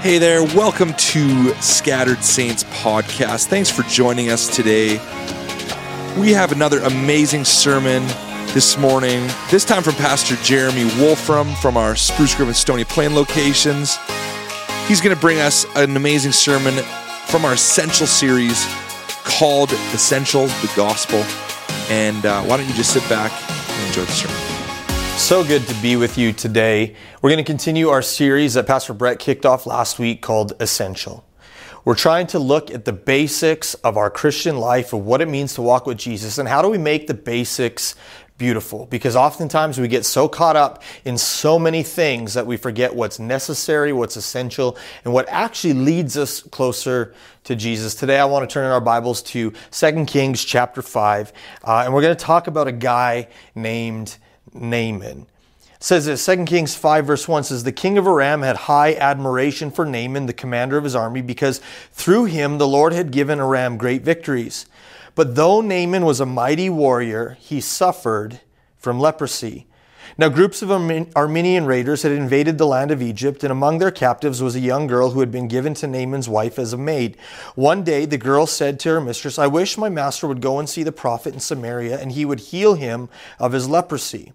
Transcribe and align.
Hey 0.00 0.16
there, 0.16 0.42
welcome 0.42 0.94
to 0.94 1.52
Scattered 1.56 2.24
Saints 2.24 2.64
podcast. 2.64 3.48
Thanks 3.48 3.68
for 3.68 3.82
joining 3.82 4.30
us 4.30 4.48
today. 4.48 4.92
We 6.18 6.32
have 6.32 6.52
another 6.52 6.80
amazing 6.80 7.44
sermon 7.44 8.06
this 8.54 8.78
morning, 8.78 9.28
this 9.50 9.62
time 9.62 9.82
from 9.82 9.92
Pastor 9.96 10.36
Jeremy 10.36 10.84
Wolfram 10.98 11.54
from 11.56 11.76
our 11.76 11.96
Spruce 11.96 12.34
Grove 12.34 12.48
and 12.48 12.56
Stony 12.56 12.82
Plain 12.82 13.14
locations. 13.14 13.98
He's 14.88 15.02
going 15.02 15.14
to 15.14 15.20
bring 15.20 15.38
us 15.38 15.66
an 15.76 15.94
amazing 15.94 16.32
sermon 16.32 16.82
from 17.26 17.44
our 17.44 17.52
Essential 17.52 18.06
series 18.06 18.66
called 19.24 19.70
Essential 19.92 20.46
the 20.46 20.72
Gospel. 20.74 21.18
And 21.90 22.24
uh, 22.24 22.42
why 22.44 22.56
don't 22.56 22.66
you 22.66 22.74
just 22.74 22.94
sit 22.94 23.06
back 23.10 23.30
and 23.50 23.88
enjoy 23.88 24.06
the 24.06 24.12
sermon? 24.12 24.49
So 25.20 25.44
good 25.44 25.62
to 25.68 25.74
be 25.80 25.94
with 25.94 26.18
you 26.18 26.32
today. 26.32 26.96
We're 27.22 27.30
going 27.30 27.44
to 27.44 27.44
continue 27.44 27.90
our 27.90 28.02
series 28.02 28.54
that 28.54 28.66
Pastor 28.66 28.92
Brett 28.94 29.20
kicked 29.20 29.46
off 29.46 29.64
last 29.64 30.00
week 30.00 30.22
called 30.22 30.54
Essential. 30.58 31.24
We're 31.84 31.94
trying 31.94 32.26
to 32.28 32.40
look 32.40 32.72
at 32.72 32.84
the 32.84 32.92
basics 32.92 33.74
of 33.74 33.96
our 33.96 34.10
Christian 34.10 34.56
life, 34.56 34.92
of 34.92 35.04
what 35.04 35.20
it 35.20 35.28
means 35.28 35.54
to 35.54 35.62
walk 35.62 35.86
with 35.86 35.98
Jesus, 35.98 36.38
and 36.38 36.48
how 36.48 36.62
do 36.62 36.68
we 36.68 36.78
make 36.78 37.06
the 37.06 37.14
basics 37.14 37.94
beautiful 38.38 38.86
because 38.86 39.14
oftentimes 39.14 39.78
we 39.78 39.86
get 39.86 40.04
so 40.06 40.26
caught 40.26 40.56
up 40.56 40.82
in 41.04 41.18
so 41.18 41.58
many 41.58 41.82
things 41.82 42.32
that 42.34 42.46
we 42.46 42.56
forget 42.56 42.92
what's 42.92 43.18
necessary, 43.18 43.92
what's 43.92 44.16
essential, 44.16 44.78
and 45.04 45.12
what 45.12 45.28
actually 45.28 45.74
leads 45.74 46.16
us 46.16 46.42
closer 46.42 47.14
to 47.44 47.54
Jesus. 47.54 47.94
Today 47.94 48.18
I 48.18 48.24
want 48.24 48.48
to 48.48 48.52
turn 48.52 48.64
in 48.64 48.72
our 48.72 48.80
Bibles 48.80 49.22
to 49.24 49.52
2 49.70 50.04
Kings 50.06 50.42
chapter 50.42 50.82
5, 50.82 51.32
uh, 51.62 51.82
and 51.84 51.94
we're 51.94 52.02
going 52.02 52.16
to 52.16 52.24
talk 52.24 52.46
about 52.46 52.66
a 52.66 52.72
guy 52.72 53.28
named 53.54 54.16
Naaman. 54.54 55.26
It 55.74 55.84
says 55.84 56.04
that 56.06 56.36
2 56.36 56.44
Kings 56.44 56.74
5 56.74 57.06
verse 57.06 57.26
1 57.26 57.44
says, 57.44 57.64
The 57.64 57.72
king 57.72 57.96
of 57.96 58.06
Aram 58.06 58.42
had 58.42 58.56
high 58.56 58.94
admiration 58.94 59.70
for 59.70 59.86
Naaman, 59.86 60.26
the 60.26 60.32
commander 60.32 60.76
of 60.76 60.84
his 60.84 60.94
army, 60.94 61.22
because 61.22 61.60
through 61.92 62.26
him 62.26 62.58
the 62.58 62.68
Lord 62.68 62.92
had 62.92 63.10
given 63.10 63.40
Aram 63.40 63.78
great 63.78 64.02
victories. 64.02 64.66
But 65.14 65.36
though 65.36 65.60
Naaman 65.60 66.04
was 66.04 66.20
a 66.20 66.26
mighty 66.26 66.68
warrior, 66.68 67.36
he 67.40 67.60
suffered 67.60 68.40
from 68.78 69.00
leprosy. 69.00 69.66
Now, 70.18 70.28
groups 70.28 70.60
of 70.60 70.68
Aramean 70.68 71.66
raiders 71.66 72.02
had 72.02 72.12
invaded 72.12 72.58
the 72.58 72.66
land 72.66 72.90
of 72.90 73.00
Egypt, 73.00 73.42
and 73.42 73.50
among 73.50 73.78
their 73.78 73.90
captives 73.90 74.42
was 74.42 74.54
a 74.54 74.60
young 74.60 74.86
girl 74.86 75.10
who 75.10 75.20
had 75.20 75.30
been 75.30 75.48
given 75.48 75.72
to 75.74 75.86
Naaman's 75.86 76.28
wife 76.28 76.58
as 76.58 76.72
a 76.72 76.76
maid. 76.76 77.16
One 77.54 77.84
day, 77.84 78.04
the 78.04 78.18
girl 78.18 78.46
said 78.46 78.78
to 78.80 78.90
her 78.90 79.00
mistress, 79.00 79.38
I 79.38 79.46
wish 79.46 79.78
my 79.78 79.88
master 79.88 80.26
would 80.26 80.42
go 80.42 80.58
and 80.58 80.68
see 80.68 80.82
the 80.82 80.92
prophet 80.92 81.32
in 81.32 81.40
Samaria, 81.40 81.98
and 81.98 82.12
he 82.12 82.24
would 82.24 82.40
heal 82.40 82.74
him 82.74 83.08
of 83.38 83.52
his 83.52 83.68
leprosy. 83.68 84.32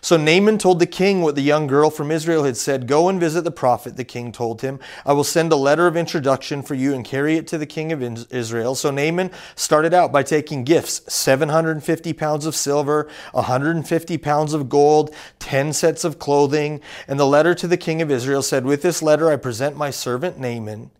So 0.00 0.16
Naaman 0.16 0.58
told 0.58 0.78
the 0.78 0.86
king 0.86 1.22
what 1.22 1.34
the 1.34 1.42
young 1.42 1.66
girl 1.66 1.90
from 1.90 2.10
Israel 2.10 2.44
had 2.44 2.56
said. 2.56 2.86
Go 2.86 3.08
and 3.08 3.18
visit 3.18 3.44
the 3.44 3.50
prophet, 3.50 3.96
the 3.96 4.04
king 4.04 4.32
told 4.32 4.60
him. 4.60 4.78
I 5.04 5.12
will 5.12 5.24
send 5.24 5.52
a 5.52 5.56
letter 5.56 5.86
of 5.86 5.96
introduction 5.96 6.62
for 6.62 6.74
you 6.74 6.94
and 6.94 7.04
carry 7.04 7.36
it 7.36 7.46
to 7.48 7.58
the 7.58 7.66
king 7.66 7.92
of 7.92 8.02
Israel. 8.32 8.74
So 8.74 8.90
Naaman 8.90 9.30
started 9.54 9.94
out 9.94 10.12
by 10.12 10.22
taking 10.22 10.64
gifts 10.64 11.12
750 11.12 12.12
pounds 12.12 12.46
of 12.46 12.54
silver, 12.54 13.08
150 13.32 14.18
pounds 14.18 14.54
of 14.54 14.68
gold, 14.68 15.14
10 15.38 15.72
sets 15.72 16.04
of 16.04 16.18
clothing. 16.18 16.80
And 17.08 17.18
the 17.18 17.26
letter 17.26 17.54
to 17.54 17.66
the 17.66 17.76
king 17.76 18.02
of 18.02 18.10
Israel 18.10 18.42
said, 18.42 18.64
With 18.64 18.82
this 18.82 19.02
letter 19.02 19.30
I 19.30 19.36
present 19.36 19.76
my 19.76 19.90
servant 19.90 20.38
Naaman, 20.38 20.90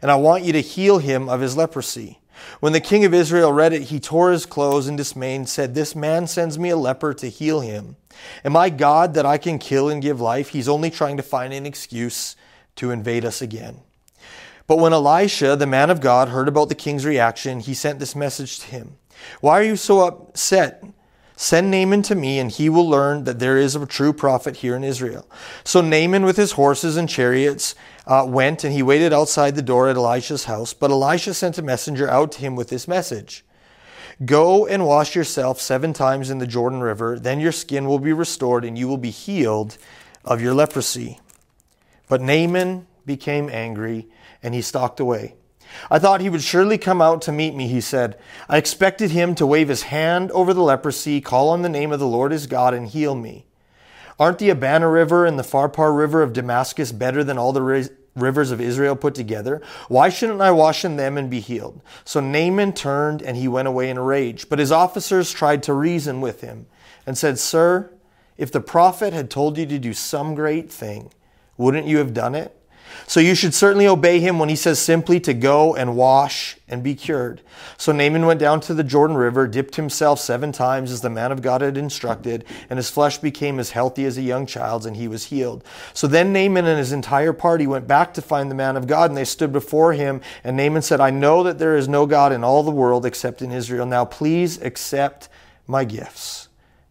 and 0.00 0.10
I 0.10 0.16
want 0.16 0.44
you 0.44 0.52
to 0.52 0.60
heal 0.60 0.98
him 0.98 1.28
of 1.28 1.40
his 1.40 1.56
leprosy. 1.56 2.19
When 2.60 2.72
the 2.72 2.80
king 2.80 3.04
of 3.04 3.14
Israel 3.14 3.52
read 3.52 3.72
it, 3.72 3.84
he 3.84 4.00
tore 4.00 4.30
his 4.30 4.46
clothes 4.46 4.88
in 4.88 4.96
dismay 4.96 5.34
and 5.34 5.48
said, 5.48 5.74
This 5.74 5.94
man 5.94 6.26
sends 6.26 6.58
me 6.58 6.70
a 6.70 6.76
leper 6.76 7.14
to 7.14 7.28
heal 7.28 7.60
him. 7.60 7.96
Am 8.44 8.56
I 8.56 8.70
God 8.70 9.14
that 9.14 9.26
I 9.26 9.38
can 9.38 9.58
kill 9.58 9.88
and 9.88 10.02
give 10.02 10.20
life? 10.20 10.50
He's 10.50 10.68
only 10.68 10.90
trying 10.90 11.16
to 11.16 11.22
find 11.22 11.52
an 11.52 11.66
excuse 11.66 12.36
to 12.76 12.90
invade 12.90 13.24
us 13.24 13.40
again. 13.40 13.80
But 14.66 14.78
when 14.78 14.92
Elisha, 14.92 15.56
the 15.56 15.66
man 15.66 15.90
of 15.90 16.00
God, 16.00 16.28
heard 16.28 16.48
about 16.48 16.68
the 16.68 16.74
king's 16.74 17.04
reaction, 17.04 17.60
he 17.60 17.74
sent 17.74 17.98
this 17.98 18.14
message 18.14 18.60
to 18.60 18.66
him 18.66 18.96
Why 19.40 19.58
are 19.58 19.64
you 19.64 19.76
so 19.76 20.06
upset? 20.06 20.84
Send 21.42 21.70
Naaman 21.70 22.02
to 22.02 22.14
me, 22.14 22.38
and 22.38 22.50
he 22.50 22.68
will 22.68 22.86
learn 22.86 23.24
that 23.24 23.38
there 23.38 23.56
is 23.56 23.74
a 23.74 23.86
true 23.86 24.12
prophet 24.12 24.56
here 24.56 24.76
in 24.76 24.84
Israel. 24.84 25.26
So 25.64 25.80
Naaman, 25.80 26.22
with 26.22 26.36
his 26.36 26.52
horses 26.52 26.98
and 26.98 27.08
chariots, 27.08 27.74
uh, 28.06 28.26
went, 28.28 28.62
and 28.62 28.74
he 28.74 28.82
waited 28.82 29.14
outside 29.14 29.54
the 29.54 29.62
door 29.62 29.88
at 29.88 29.96
Elisha's 29.96 30.44
house. 30.44 30.74
But 30.74 30.90
Elisha 30.90 31.32
sent 31.32 31.56
a 31.56 31.62
messenger 31.62 32.06
out 32.06 32.32
to 32.32 32.40
him 32.40 32.56
with 32.56 32.68
this 32.68 32.86
message 32.86 33.42
Go 34.22 34.66
and 34.66 34.84
wash 34.84 35.16
yourself 35.16 35.62
seven 35.62 35.94
times 35.94 36.28
in 36.28 36.36
the 36.36 36.46
Jordan 36.46 36.82
River, 36.82 37.18
then 37.18 37.40
your 37.40 37.52
skin 37.52 37.86
will 37.86 37.98
be 37.98 38.12
restored, 38.12 38.62
and 38.62 38.76
you 38.76 38.86
will 38.86 38.98
be 38.98 39.08
healed 39.08 39.78
of 40.26 40.42
your 40.42 40.52
leprosy. 40.52 41.20
But 42.06 42.20
Naaman 42.20 42.86
became 43.06 43.48
angry, 43.48 44.08
and 44.42 44.54
he 44.54 44.60
stalked 44.60 45.00
away. 45.00 45.36
I 45.90 45.98
thought 45.98 46.20
he 46.20 46.30
would 46.30 46.42
surely 46.42 46.78
come 46.78 47.00
out 47.00 47.22
to 47.22 47.32
meet 47.32 47.54
me, 47.54 47.68
he 47.68 47.80
said. 47.80 48.18
I 48.48 48.56
expected 48.56 49.10
him 49.10 49.34
to 49.36 49.46
wave 49.46 49.68
his 49.68 49.84
hand 49.84 50.30
over 50.32 50.52
the 50.52 50.62
leprosy, 50.62 51.20
call 51.20 51.48
on 51.48 51.62
the 51.62 51.68
name 51.68 51.92
of 51.92 52.00
the 52.00 52.06
Lord 52.06 52.32
his 52.32 52.46
God, 52.46 52.74
and 52.74 52.88
heal 52.88 53.14
me. 53.14 53.46
Aren't 54.18 54.38
the 54.38 54.50
Abana 54.50 54.88
River 54.88 55.24
and 55.24 55.38
the 55.38 55.42
Pharpar 55.42 55.96
River 55.96 56.22
of 56.22 56.34
Damascus 56.34 56.92
better 56.92 57.24
than 57.24 57.38
all 57.38 57.52
the 57.52 57.88
rivers 58.14 58.50
of 58.50 58.60
Israel 58.60 58.94
put 58.94 59.14
together? 59.14 59.62
Why 59.88 60.10
shouldn't 60.10 60.42
I 60.42 60.50
wash 60.50 60.84
in 60.84 60.96
them 60.96 61.16
and 61.16 61.30
be 61.30 61.40
healed? 61.40 61.80
So 62.04 62.20
Naaman 62.20 62.74
turned 62.74 63.22
and 63.22 63.36
he 63.36 63.48
went 63.48 63.68
away 63.68 63.88
in 63.88 63.96
a 63.96 64.02
rage. 64.02 64.50
But 64.50 64.58
his 64.58 64.70
officers 64.70 65.32
tried 65.32 65.62
to 65.62 65.72
reason 65.72 66.20
with 66.20 66.42
him 66.42 66.66
and 67.06 67.16
said, 67.16 67.38
Sir, 67.38 67.90
if 68.36 68.52
the 68.52 68.60
prophet 68.60 69.14
had 69.14 69.30
told 69.30 69.56
you 69.56 69.64
to 69.64 69.78
do 69.78 69.94
some 69.94 70.34
great 70.34 70.70
thing, 70.70 71.10
wouldn't 71.56 71.86
you 71.86 71.96
have 71.96 72.12
done 72.12 72.34
it? 72.34 72.54
So 73.06 73.20
you 73.20 73.34
should 73.34 73.54
certainly 73.54 73.86
obey 73.86 74.20
him 74.20 74.38
when 74.38 74.48
he 74.48 74.56
says 74.56 74.78
simply 74.78 75.20
to 75.20 75.34
go 75.34 75.74
and 75.74 75.96
wash 75.96 76.56
and 76.68 76.82
be 76.82 76.94
cured. 76.94 77.40
So 77.76 77.92
Naaman 77.92 78.26
went 78.26 78.40
down 78.40 78.60
to 78.60 78.74
the 78.74 78.84
Jordan 78.84 79.16
River, 79.16 79.46
dipped 79.46 79.76
himself 79.76 80.20
seven 80.20 80.52
times 80.52 80.92
as 80.92 81.00
the 81.00 81.10
man 81.10 81.32
of 81.32 81.42
God 81.42 81.60
had 81.60 81.76
instructed, 81.76 82.44
and 82.68 82.78
his 82.78 82.90
flesh 82.90 83.18
became 83.18 83.58
as 83.58 83.70
healthy 83.70 84.04
as 84.04 84.16
a 84.16 84.22
young 84.22 84.46
child's, 84.46 84.86
and 84.86 84.96
he 84.96 85.08
was 85.08 85.26
healed. 85.26 85.64
So 85.92 86.06
then 86.06 86.32
Naaman 86.32 86.66
and 86.66 86.78
his 86.78 86.92
entire 86.92 87.32
party 87.32 87.66
went 87.66 87.86
back 87.86 88.14
to 88.14 88.22
find 88.22 88.50
the 88.50 88.54
man 88.54 88.76
of 88.76 88.86
God, 88.86 89.10
and 89.10 89.16
they 89.16 89.24
stood 89.24 89.52
before 89.52 89.92
him. 89.92 90.20
And 90.44 90.56
Naaman 90.56 90.82
said, 90.82 91.00
I 91.00 91.10
know 91.10 91.42
that 91.42 91.58
there 91.58 91.76
is 91.76 91.88
no 91.88 92.06
God 92.06 92.32
in 92.32 92.44
all 92.44 92.62
the 92.62 92.70
world 92.70 93.04
except 93.04 93.42
in 93.42 93.50
Israel. 93.50 93.86
Now 93.86 94.04
please 94.04 94.60
accept 94.62 95.28
my 95.66 95.84
gifts. 95.84 96.48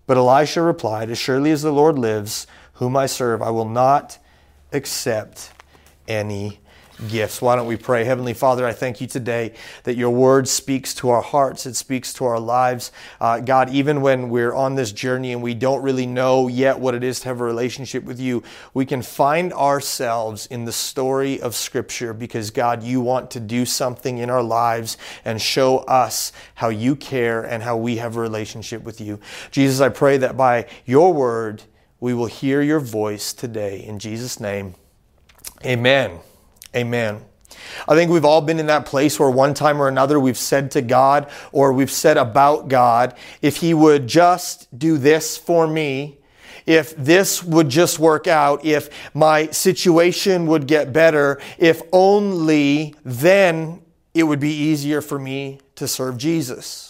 But 0.07 0.17
Elisha 0.17 0.61
replied, 0.61 1.09
As 1.09 1.17
surely 1.17 1.51
as 1.51 1.61
the 1.61 1.71
Lord 1.71 1.99
lives, 1.99 2.47
whom 2.73 2.97
I 2.97 3.05
serve, 3.05 3.41
I 3.41 3.51
will 3.51 3.69
not 3.69 4.17
accept 4.71 5.51
any 6.09 6.59
gifts. 7.07 7.41
Why 7.41 7.55
don't 7.55 7.67
we 7.67 7.77
pray? 7.77 8.03
Heavenly 8.03 8.33
Father, 8.33 8.65
I 8.67 8.73
thank 8.73 8.99
you 8.99 9.07
today 9.07 9.53
that 9.83 9.95
your 9.95 10.09
word 10.09 10.47
speaks 10.47 10.93
to 10.95 11.09
our 11.09 11.21
hearts, 11.21 11.65
it 11.65 11.75
speaks 11.75 12.11
to 12.13 12.25
our 12.25 12.39
lives. 12.39 12.91
Uh, 13.21 13.39
God, 13.39 13.69
even 13.69 14.01
when 14.01 14.29
we're 14.29 14.53
on 14.53 14.75
this 14.75 14.91
journey 14.91 15.31
and 15.31 15.41
we 15.41 15.53
don't 15.53 15.81
really 15.81 16.05
know 16.05 16.47
yet 16.47 16.79
what 16.79 16.95
it 16.95 17.03
is 17.03 17.21
to 17.21 17.29
have 17.29 17.39
a 17.39 17.45
relationship 17.45 18.03
with 18.03 18.19
you, 18.19 18.43
we 18.73 18.85
can 18.85 19.01
find 19.01 19.53
ourselves 19.53 20.45
in 20.47 20.65
the 20.65 20.71
story 20.71 21.39
of 21.41 21.55
Scripture 21.55 22.13
because, 22.13 22.51
God, 22.51 22.83
you 22.83 22.99
want 23.01 23.31
to 23.31 23.39
do 23.39 23.65
something 23.65 24.17
in 24.17 24.29
our 24.29 24.43
lives 24.43 24.97
and 25.23 25.41
show 25.41 25.79
us 25.79 26.31
how 26.55 26.69
you 26.69 26.95
care 26.95 27.43
and 27.43 27.63
how 27.63 27.77
we 27.77 27.97
have 27.97 28.17
a 28.17 28.19
relationship 28.19 28.83
with 28.83 28.99
you. 28.99 29.19
Jesus, 29.51 29.79
I 29.79 29.89
pray 29.89 30.17
that 30.17 30.35
by 30.35 30.67
your 30.85 31.13
word, 31.13 31.63
we 32.01 32.13
will 32.13 32.27
hear 32.27 32.61
your 32.61 32.79
voice 32.79 33.33
today. 33.33 33.83
In 33.83 33.99
Jesus' 33.99 34.39
name, 34.39 34.75
Amen. 35.65 36.19
Amen. 36.75 37.25
I 37.87 37.95
think 37.95 38.11
we've 38.11 38.25
all 38.25 38.41
been 38.41 38.59
in 38.59 38.67
that 38.67 38.85
place 38.85 39.19
where 39.19 39.29
one 39.29 39.53
time 39.53 39.81
or 39.81 39.87
another 39.87 40.19
we've 40.19 40.37
said 40.37 40.71
to 40.71 40.81
God 40.81 41.29
or 41.51 41.73
we've 41.73 41.91
said 41.91 42.17
about 42.17 42.67
God, 42.67 43.15
if 43.41 43.57
He 43.57 43.73
would 43.73 44.07
just 44.07 44.67
do 44.77 44.97
this 44.97 45.37
for 45.37 45.67
me, 45.67 46.17
if 46.65 46.95
this 46.95 47.43
would 47.43 47.69
just 47.69 47.99
work 47.99 48.27
out, 48.27 48.63
if 48.63 48.89
my 49.13 49.47
situation 49.47 50.45
would 50.47 50.67
get 50.67 50.93
better, 50.93 51.41
if 51.57 51.81
only 51.91 52.95
then 53.03 53.81
it 54.13 54.23
would 54.23 54.39
be 54.39 54.53
easier 54.53 55.01
for 55.01 55.17
me 55.17 55.59
to 55.75 55.87
serve 55.87 56.17
Jesus. 56.17 56.88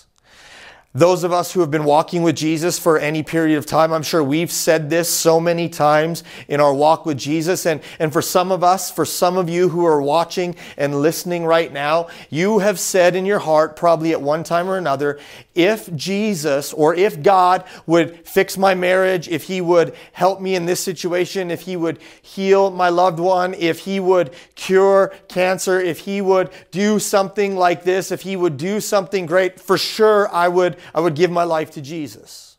Those 0.93 1.23
of 1.23 1.31
us 1.31 1.51
who 1.51 1.59
have 1.59 1.69
been 1.69 1.83
walking 1.83 2.23
with 2.23 2.35
Jesus 2.35 2.79
for 2.79 2.97
any 2.97 3.21
period 3.21 3.59
of 3.59 3.67
time, 3.67 3.93
I'm 3.93 4.01
sure 4.01 4.23
we've 4.23 4.51
said 4.51 4.89
this 4.89 5.07
so 5.07 5.39
many 5.39 5.69
times 5.69 6.23
in 6.47 6.59
our 6.59 6.73
walk 6.73 7.05
with 7.05 7.19
Jesus. 7.19 7.67
And, 7.67 7.81
and 7.99 8.11
for 8.11 8.23
some 8.23 8.51
of 8.51 8.63
us, 8.63 8.89
for 8.89 9.05
some 9.05 9.37
of 9.37 9.47
you 9.47 9.69
who 9.69 9.85
are 9.85 10.01
watching 10.01 10.55
and 10.77 10.99
listening 10.99 11.45
right 11.45 11.71
now, 11.71 12.07
you 12.31 12.57
have 12.57 12.79
said 12.79 13.15
in 13.15 13.27
your 13.27 13.37
heart, 13.37 13.75
probably 13.75 14.13
at 14.13 14.21
one 14.23 14.43
time 14.43 14.67
or 14.67 14.77
another, 14.77 15.19
if 15.53 15.93
Jesus 15.95 16.73
or 16.73 16.95
if 16.95 17.21
God 17.21 17.65
would 17.85 18.27
fix 18.27 18.57
my 18.57 18.73
marriage, 18.73 19.27
if 19.27 19.43
He 19.43 19.61
would 19.61 19.93
help 20.13 20.41
me 20.41 20.55
in 20.55 20.65
this 20.65 20.79
situation, 20.79 21.51
if 21.51 21.61
He 21.61 21.75
would 21.75 21.99
heal 22.19 22.71
my 22.71 22.89
loved 22.89 23.19
one, 23.19 23.53
if 23.53 23.79
He 23.79 23.99
would 23.99 24.33
cure 24.55 25.13
cancer, 25.27 25.79
if 25.79 25.99
He 25.99 26.19
would 26.19 26.49
do 26.71 26.97
something 26.97 27.55
like 27.55 27.83
this, 27.83 28.11
if 28.11 28.23
He 28.23 28.35
would 28.35 28.57
do 28.57 28.79
something 28.79 29.27
great, 29.27 29.59
for 29.59 29.77
sure 29.77 30.33
I 30.33 30.47
would 30.47 30.78
I 30.93 30.99
would 30.99 31.15
give 31.15 31.31
my 31.31 31.43
life 31.43 31.71
to 31.71 31.81
Jesus. 31.81 32.57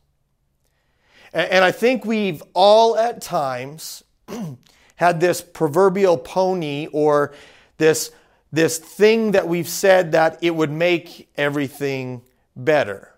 And, 1.33 1.65
I 1.65 1.71
think 1.71 2.05
we've 2.05 2.43
all 2.55 2.97
at 2.97 3.23
times 3.23 4.03
had 4.97 5.21
this 5.21 5.41
proverbial 5.41 6.19
pony 6.19 6.89
or 6.93 7.33
this, 7.79 8.11
this 8.51 8.79
thing 8.79 9.31
that 9.33 9.47
we've 9.47 9.69
said 9.69 10.11
that 10.13 10.43
it 10.43 10.57
would 10.57 10.73
make 10.73 11.31
everything 11.37 12.23
better 12.57 13.11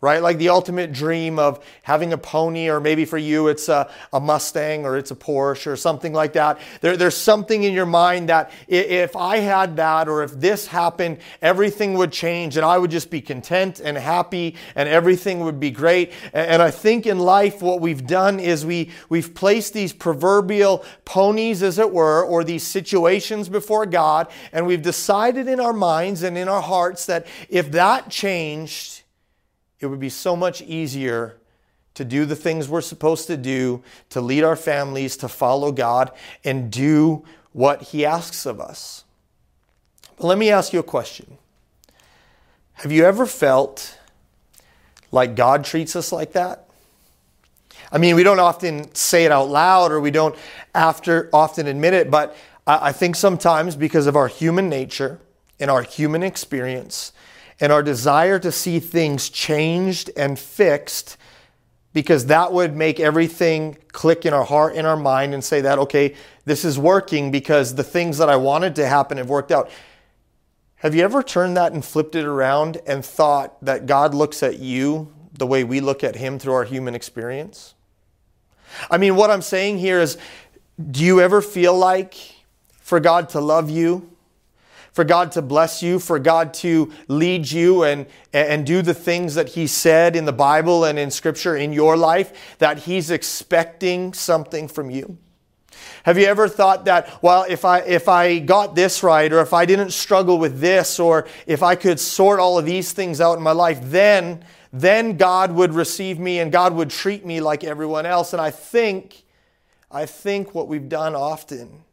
right? 0.00 0.22
Like 0.22 0.38
the 0.38 0.48
ultimate 0.48 0.92
dream 0.92 1.38
of 1.38 1.64
having 1.82 2.12
a 2.12 2.18
pony, 2.18 2.68
or 2.68 2.80
maybe 2.80 3.04
for 3.04 3.18
you 3.18 3.48
it's 3.48 3.68
a, 3.68 3.90
a 4.12 4.20
Mustang 4.20 4.86
or 4.86 4.96
it's 4.96 5.10
a 5.10 5.16
Porsche 5.16 5.66
or 5.66 5.76
something 5.76 6.12
like 6.12 6.32
that. 6.32 6.58
There, 6.80 6.96
there's 6.96 7.16
something 7.16 7.64
in 7.64 7.74
your 7.74 7.86
mind 7.86 8.30
that 8.30 8.50
if 8.66 9.14
I 9.14 9.38
had 9.38 9.76
that 9.76 10.08
or 10.08 10.22
if 10.22 10.32
this 10.32 10.66
happened, 10.66 11.18
everything 11.42 11.94
would 11.94 12.12
change 12.12 12.56
and 12.56 12.64
I 12.64 12.78
would 12.78 12.90
just 12.90 13.10
be 13.10 13.20
content 13.20 13.80
and 13.80 13.96
happy 13.96 14.56
and 14.74 14.88
everything 14.88 15.40
would 15.40 15.60
be 15.60 15.70
great. 15.70 16.12
And 16.32 16.62
I 16.62 16.70
think 16.70 17.06
in 17.06 17.18
life, 17.18 17.60
what 17.60 17.80
we've 17.80 18.06
done 18.06 18.40
is 18.40 18.64
we, 18.64 18.90
we've 19.10 19.34
placed 19.34 19.74
these 19.74 19.92
proverbial 19.92 20.84
ponies, 21.04 21.62
as 21.62 21.78
it 21.78 21.92
were, 21.92 22.24
or 22.24 22.42
these 22.42 22.62
situations 22.62 23.48
before 23.48 23.84
God, 23.84 24.28
and 24.52 24.66
we've 24.66 24.82
decided 24.82 25.48
in 25.48 25.60
our 25.60 25.72
minds 25.72 26.22
and 26.22 26.38
in 26.38 26.48
our 26.48 26.62
hearts 26.62 27.06
that 27.06 27.26
if 27.48 27.70
that 27.72 28.10
changed, 28.10 28.99
it 29.80 29.86
would 29.86 30.00
be 30.00 30.10
so 30.10 30.36
much 30.36 30.62
easier 30.62 31.36
to 31.94 32.04
do 32.04 32.24
the 32.24 32.36
things 32.36 32.68
we're 32.68 32.80
supposed 32.80 33.26
to 33.26 33.36
do, 33.36 33.82
to 34.10 34.20
lead 34.20 34.44
our 34.44 34.56
families, 34.56 35.16
to 35.18 35.28
follow 35.28 35.72
God, 35.72 36.10
and 36.44 36.70
do 36.70 37.24
what 37.52 37.82
He 37.82 38.06
asks 38.06 38.46
of 38.46 38.60
us. 38.60 39.04
But 40.16 40.26
let 40.26 40.38
me 40.38 40.50
ask 40.50 40.72
you 40.72 40.78
a 40.78 40.84
question 40.84 41.38
Have 42.74 42.92
you 42.92 43.04
ever 43.04 43.26
felt 43.26 43.98
like 45.10 45.34
God 45.34 45.64
treats 45.64 45.96
us 45.96 46.12
like 46.12 46.32
that? 46.32 46.66
I 47.92 47.98
mean, 47.98 48.14
we 48.14 48.22
don't 48.22 48.38
often 48.38 48.94
say 48.94 49.24
it 49.24 49.32
out 49.32 49.48
loud 49.48 49.90
or 49.90 50.00
we 50.00 50.12
don't 50.12 50.36
after 50.74 51.28
often 51.32 51.66
admit 51.66 51.92
it, 51.92 52.10
but 52.10 52.36
I 52.66 52.92
think 52.92 53.16
sometimes 53.16 53.74
because 53.74 54.06
of 54.06 54.14
our 54.14 54.28
human 54.28 54.68
nature 54.68 55.18
and 55.58 55.70
our 55.70 55.82
human 55.82 56.22
experience, 56.22 57.12
and 57.60 57.70
our 57.70 57.82
desire 57.82 58.38
to 58.38 58.50
see 58.50 58.80
things 58.80 59.28
changed 59.28 60.10
and 60.16 60.38
fixed 60.38 61.16
because 61.92 62.26
that 62.26 62.52
would 62.52 62.74
make 62.74 63.00
everything 63.00 63.76
click 63.92 64.24
in 64.24 64.32
our 64.32 64.44
heart 64.44 64.74
in 64.74 64.86
our 64.86 64.96
mind 64.96 65.34
and 65.34 65.44
say 65.44 65.60
that 65.60 65.78
okay 65.78 66.14
this 66.44 66.64
is 66.64 66.78
working 66.78 67.30
because 67.30 67.74
the 67.74 67.84
things 67.84 68.18
that 68.18 68.28
i 68.28 68.36
wanted 68.36 68.74
to 68.74 68.86
happen 68.86 69.18
have 69.18 69.28
worked 69.28 69.52
out. 69.52 69.70
Have 70.76 70.94
you 70.94 71.02
ever 71.02 71.22
turned 71.22 71.58
that 71.58 71.72
and 71.72 71.84
flipped 71.84 72.14
it 72.14 72.24
around 72.24 72.80
and 72.86 73.04
thought 73.04 73.62
that 73.64 73.86
god 73.86 74.14
looks 74.14 74.42
at 74.42 74.58
you 74.58 75.12
the 75.34 75.46
way 75.46 75.64
we 75.64 75.80
look 75.80 76.02
at 76.02 76.16
him 76.16 76.38
through 76.38 76.54
our 76.54 76.64
human 76.64 76.94
experience? 76.94 77.74
I 78.90 78.98
mean 78.98 79.16
what 79.16 79.30
i'm 79.30 79.42
saying 79.42 79.78
here 79.78 80.00
is 80.00 80.16
do 80.90 81.04
you 81.04 81.20
ever 81.20 81.42
feel 81.42 81.76
like 81.76 82.16
for 82.70 83.00
god 83.00 83.28
to 83.30 83.40
love 83.40 83.68
you 83.68 84.10
for 84.92 85.04
God 85.04 85.32
to 85.32 85.42
bless 85.42 85.82
you, 85.82 85.98
for 85.98 86.18
God 86.18 86.52
to 86.54 86.92
lead 87.08 87.50
you 87.50 87.84
and, 87.84 88.06
and 88.32 88.66
do 88.66 88.82
the 88.82 88.94
things 88.94 89.34
that 89.34 89.50
He 89.50 89.66
said 89.66 90.16
in 90.16 90.24
the 90.24 90.32
Bible 90.32 90.84
and 90.84 90.98
in 90.98 91.10
Scripture 91.10 91.56
in 91.56 91.72
your 91.72 91.96
life, 91.96 92.56
that 92.58 92.80
He's 92.80 93.10
expecting 93.10 94.12
something 94.12 94.68
from 94.68 94.90
you? 94.90 95.18
Have 96.04 96.18
you 96.18 96.26
ever 96.26 96.48
thought 96.48 96.86
that, 96.86 97.22
well, 97.22 97.44
if 97.48 97.64
I, 97.64 97.80
if 97.80 98.08
I 98.08 98.38
got 98.38 98.74
this 98.74 99.02
right, 99.02 99.32
or 99.32 99.40
if 99.40 99.52
I 99.52 99.66
didn't 99.66 99.92
struggle 99.92 100.38
with 100.38 100.60
this, 100.60 100.98
or 100.98 101.26
if 101.46 101.62
I 101.62 101.74
could 101.74 102.00
sort 102.00 102.40
all 102.40 102.58
of 102.58 102.64
these 102.64 102.92
things 102.92 103.20
out 103.20 103.36
in 103.36 103.42
my 103.42 103.52
life, 103.52 103.78
then, 103.82 104.44
then 104.72 105.16
God 105.16 105.52
would 105.52 105.74
receive 105.74 106.18
me 106.18 106.40
and 106.40 106.50
God 106.50 106.74
would 106.74 106.90
treat 106.90 107.24
me 107.24 107.40
like 107.40 107.64
everyone 107.64 108.06
else? 108.06 108.32
And 108.32 108.40
I 108.40 108.50
think, 108.50 109.24
I 109.90 110.06
think 110.06 110.54
what 110.54 110.68
we've 110.68 110.88
done 110.88 111.14
often 111.14 111.84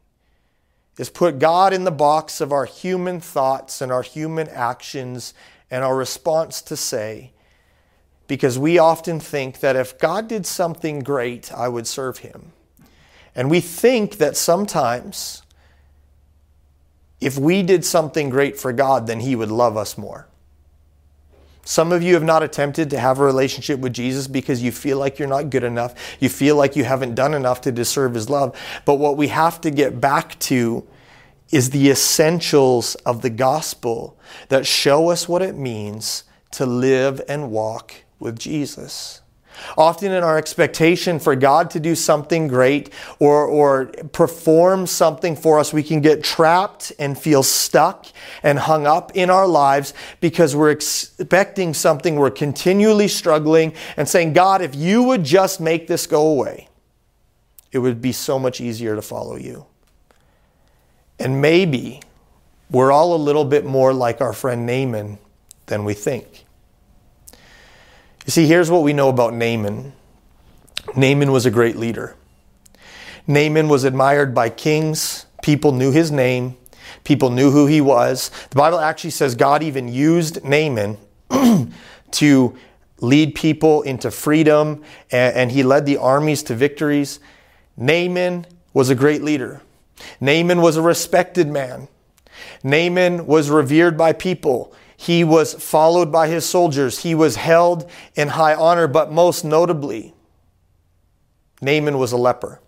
is 0.98 1.08
put 1.08 1.38
God 1.38 1.72
in 1.72 1.84
the 1.84 1.90
box 1.90 2.40
of 2.40 2.52
our 2.52 2.64
human 2.64 3.20
thoughts 3.20 3.80
and 3.80 3.90
our 3.90 4.02
human 4.02 4.48
actions 4.48 5.32
and 5.70 5.84
our 5.84 5.96
response 5.96 6.60
to 6.62 6.76
say, 6.76 7.32
because 8.26 8.58
we 8.58 8.78
often 8.78 9.20
think 9.20 9.60
that 9.60 9.76
if 9.76 9.98
God 9.98 10.28
did 10.28 10.44
something 10.44 11.00
great, 11.00 11.52
I 11.52 11.68
would 11.68 11.86
serve 11.86 12.18
him. 12.18 12.52
And 13.34 13.50
we 13.50 13.60
think 13.60 14.16
that 14.18 14.36
sometimes 14.36 15.42
if 17.20 17.38
we 17.38 17.62
did 17.62 17.84
something 17.84 18.28
great 18.28 18.58
for 18.58 18.72
God, 18.72 19.06
then 19.06 19.20
he 19.20 19.34
would 19.34 19.50
love 19.50 19.76
us 19.76 19.96
more. 19.96 20.28
Some 21.68 21.92
of 21.92 22.02
you 22.02 22.14
have 22.14 22.24
not 22.24 22.42
attempted 22.42 22.88
to 22.88 22.98
have 22.98 23.18
a 23.18 23.24
relationship 23.24 23.78
with 23.78 23.92
Jesus 23.92 24.26
because 24.26 24.62
you 24.62 24.72
feel 24.72 24.96
like 24.96 25.18
you're 25.18 25.28
not 25.28 25.50
good 25.50 25.64
enough. 25.64 26.16
You 26.18 26.30
feel 26.30 26.56
like 26.56 26.76
you 26.76 26.84
haven't 26.84 27.14
done 27.14 27.34
enough 27.34 27.60
to 27.60 27.70
deserve 27.70 28.14
his 28.14 28.30
love. 28.30 28.58
But 28.86 28.94
what 28.94 29.18
we 29.18 29.28
have 29.28 29.60
to 29.60 29.70
get 29.70 30.00
back 30.00 30.38
to 30.38 30.88
is 31.50 31.68
the 31.68 31.90
essentials 31.90 32.94
of 33.04 33.20
the 33.20 33.28
gospel 33.28 34.18
that 34.48 34.66
show 34.66 35.10
us 35.10 35.28
what 35.28 35.42
it 35.42 35.58
means 35.58 36.24
to 36.52 36.64
live 36.64 37.20
and 37.28 37.50
walk 37.50 37.96
with 38.18 38.38
Jesus. 38.38 39.20
Often, 39.76 40.12
in 40.12 40.22
our 40.22 40.38
expectation 40.38 41.18
for 41.18 41.34
God 41.36 41.70
to 41.70 41.80
do 41.80 41.94
something 41.94 42.48
great 42.48 42.92
or, 43.18 43.46
or 43.46 43.86
perform 44.12 44.86
something 44.86 45.36
for 45.36 45.58
us, 45.58 45.72
we 45.72 45.82
can 45.82 46.00
get 46.00 46.22
trapped 46.22 46.92
and 46.98 47.18
feel 47.18 47.42
stuck 47.42 48.06
and 48.42 48.58
hung 48.58 48.86
up 48.86 49.12
in 49.14 49.30
our 49.30 49.46
lives 49.46 49.94
because 50.20 50.54
we're 50.54 50.70
expecting 50.70 51.74
something, 51.74 52.16
we're 52.16 52.30
continually 52.30 53.08
struggling 53.08 53.72
and 53.96 54.08
saying, 54.08 54.32
God, 54.32 54.62
if 54.62 54.74
you 54.74 55.02
would 55.02 55.24
just 55.24 55.60
make 55.60 55.86
this 55.86 56.06
go 56.06 56.28
away, 56.28 56.68
it 57.72 57.78
would 57.78 58.00
be 58.00 58.12
so 58.12 58.38
much 58.38 58.60
easier 58.60 58.96
to 58.96 59.02
follow 59.02 59.36
you. 59.36 59.66
And 61.18 61.42
maybe 61.42 62.00
we're 62.70 62.92
all 62.92 63.14
a 63.14 63.16
little 63.16 63.44
bit 63.44 63.64
more 63.64 63.92
like 63.92 64.20
our 64.20 64.32
friend 64.32 64.66
Naaman 64.66 65.18
than 65.66 65.84
we 65.84 65.94
think. 65.94 66.44
You 68.28 68.32
see, 68.32 68.46
here's 68.46 68.70
what 68.70 68.82
we 68.82 68.92
know 68.92 69.08
about 69.08 69.32
Naaman 69.32 69.94
Naaman 70.94 71.32
was 71.32 71.46
a 71.46 71.50
great 71.50 71.76
leader. 71.76 72.14
Naaman 73.26 73.70
was 73.70 73.84
admired 73.84 74.34
by 74.34 74.50
kings, 74.50 75.24
people 75.42 75.72
knew 75.72 75.92
his 75.92 76.10
name, 76.10 76.54
people 77.04 77.30
knew 77.30 77.50
who 77.50 77.64
he 77.64 77.80
was. 77.80 78.30
The 78.50 78.56
Bible 78.56 78.80
actually 78.80 79.12
says 79.12 79.34
God 79.34 79.62
even 79.62 79.88
used 79.88 80.44
Naaman 80.44 80.98
to 82.10 82.58
lead 83.00 83.34
people 83.34 83.80
into 83.80 84.10
freedom, 84.10 84.84
and, 85.10 85.50
he 85.50 85.62
led 85.62 85.86
the 85.86 85.96
armies 85.96 86.42
to 86.44 86.54
victories. 86.54 87.20
Naaman 87.78 88.44
was 88.74 88.90
a 88.90 88.94
great 88.94 89.22
leader. 89.22 89.62
Naaman 90.20 90.60
was 90.60 90.76
a 90.76 90.82
respected 90.82 91.48
man. 91.48 91.88
Naaman 92.62 93.26
was 93.26 93.48
revered 93.48 93.96
by 93.96 94.12
people. 94.12 94.74
He 95.00 95.22
was 95.22 95.54
followed 95.54 96.10
by 96.10 96.26
his 96.26 96.44
soldiers. 96.44 97.04
He 97.04 97.14
was 97.14 97.36
held 97.36 97.88
in 98.16 98.28
high 98.28 98.54
honor, 98.54 98.88
but 98.88 99.12
most 99.12 99.44
notably, 99.44 100.12
Naaman 101.62 101.98
was 101.98 102.10
a 102.10 102.16
leper. 102.16 102.60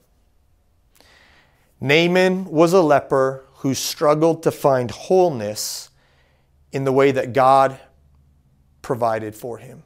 Naaman 1.80 2.44
was 2.44 2.72
a 2.72 2.82
leper 2.82 3.44
who 3.56 3.74
struggled 3.74 4.44
to 4.44 4.52
find 4.52 4.92
wholeness 4.92 5.90
in 6.70 6.84
the 6.84 6.92
way 6.92 7.10
that 7.10 7.32
God 7.32 7.80
provided 8.80 9.34
for 9.34 9.58
him. 9.58 9.82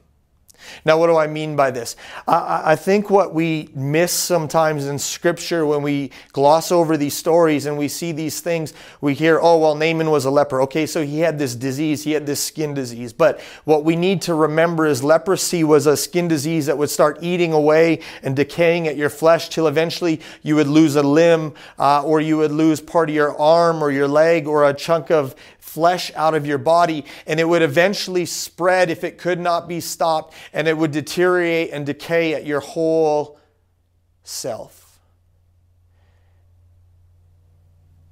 Now, 0.85 0.97
what 0.99 1.07
do 1.07 1.17
I 1.17 1.27
mean 1.27 1.55
by 1.55 1.71
this? 1.71 1.95
I, 2.27 2.71
I, 2.71 2.75
think 2.75 3.09
what 3.09 3.33
we 3.33 3.69
miss 3.73 4.11
sometimes 4.11 4.85
in 4.85 4.99
Scripture 4.99 5.65
when 5.65 5.81
we 5.81 6.11
gloss 6.31 6.71
over 6.71 6.97
these 6.97 7.13
stories 7.13 7.65
and 7.65 7.77
we 7.77 7.87
see 7.87 8.11
these 8.11 8.41
things, 8.41 8.73
we 9.01 9.13
hear, 9.13 9.39
oh, 9.41 9.57
well, 9.57 9.75
Naaman 9.75 10.11
was 10.11 10.25
a 10.25 10.31
leper. 10.31 10.61
Okay, 10.63 10.85
so 10.85 11.03
he 11.03 11.19
had 11.19 11.39
this 11.39 11.55
disease, 11.55 12.03
he 12.03 12.11
had 12.11 12.25
this 12.25 12.43
skin 12.43 12.73
disease. 12.73 13.13
But 13.13 13.39
what 13.65 13.83
we 13.83 13.95
need 13.95 14.21
to 14.23 14.33
remember 14.33 14.85
is 14.85 15.03
leprosy 15.03 15.63
was 15.63 15.87
a 15.87 15.97
skin 15.97 16.27
disease 16.27 16.65
that 16.67 16.77
would 16.77 16.89
start 16.89 17.19
eating 17.21 17.53
away 17.53 18.01
and 18.23 18.35
decaying 18.35 18.87
at 18.87 18.95
your 18.95 19.09
flesh 19.09 19.49
till 19.49 19.67
eventually 19.67 20.21
you 20.43 20.55
would 20.55 20.67
lose 20.67 20.95
a 20.95 21.03
limb 21.03 21.53
uh, 21.79 22.03
or 22.03 22.21
you 22.21 22.37
would 22.37 22.51
lose 22.51 22.79
part 22.81 23.09
of 23.09 23.15
your 23.15 23.37
arm 23.39 23.83
or 23.83 23.91
your 23.91 24.07
leg 24.07 24.47
or 24.47 24.67
a 24.67 24.73
chunk 24.73 25.11
of 25.11 25.35
flesh 25.75 26.09
out 26.15 26.33
of 26.33 26.47
your 26.47 26.57
body, 26.57 27.03
and 27.27 27.37
it 27.37 27.43
would 27.43 27.61
eventually 27.61 28.25
spread 28.25 28.89
if 28.89 29.03
it 29.03 29.17
could 29.17 29.41
not 29.41 29.67
be 29.67 29.81
stopped, 29.81 30.33
and 30.53 30.69
it 30.69 30.77
would 30.77 30.91
deteriorate 30.91 31.71
and 31.71 31.85
decay 31.85 32.33
at 32.33 32.45
your 32.45 32.61
whole 32.61 33.37
self. 34.23 34.83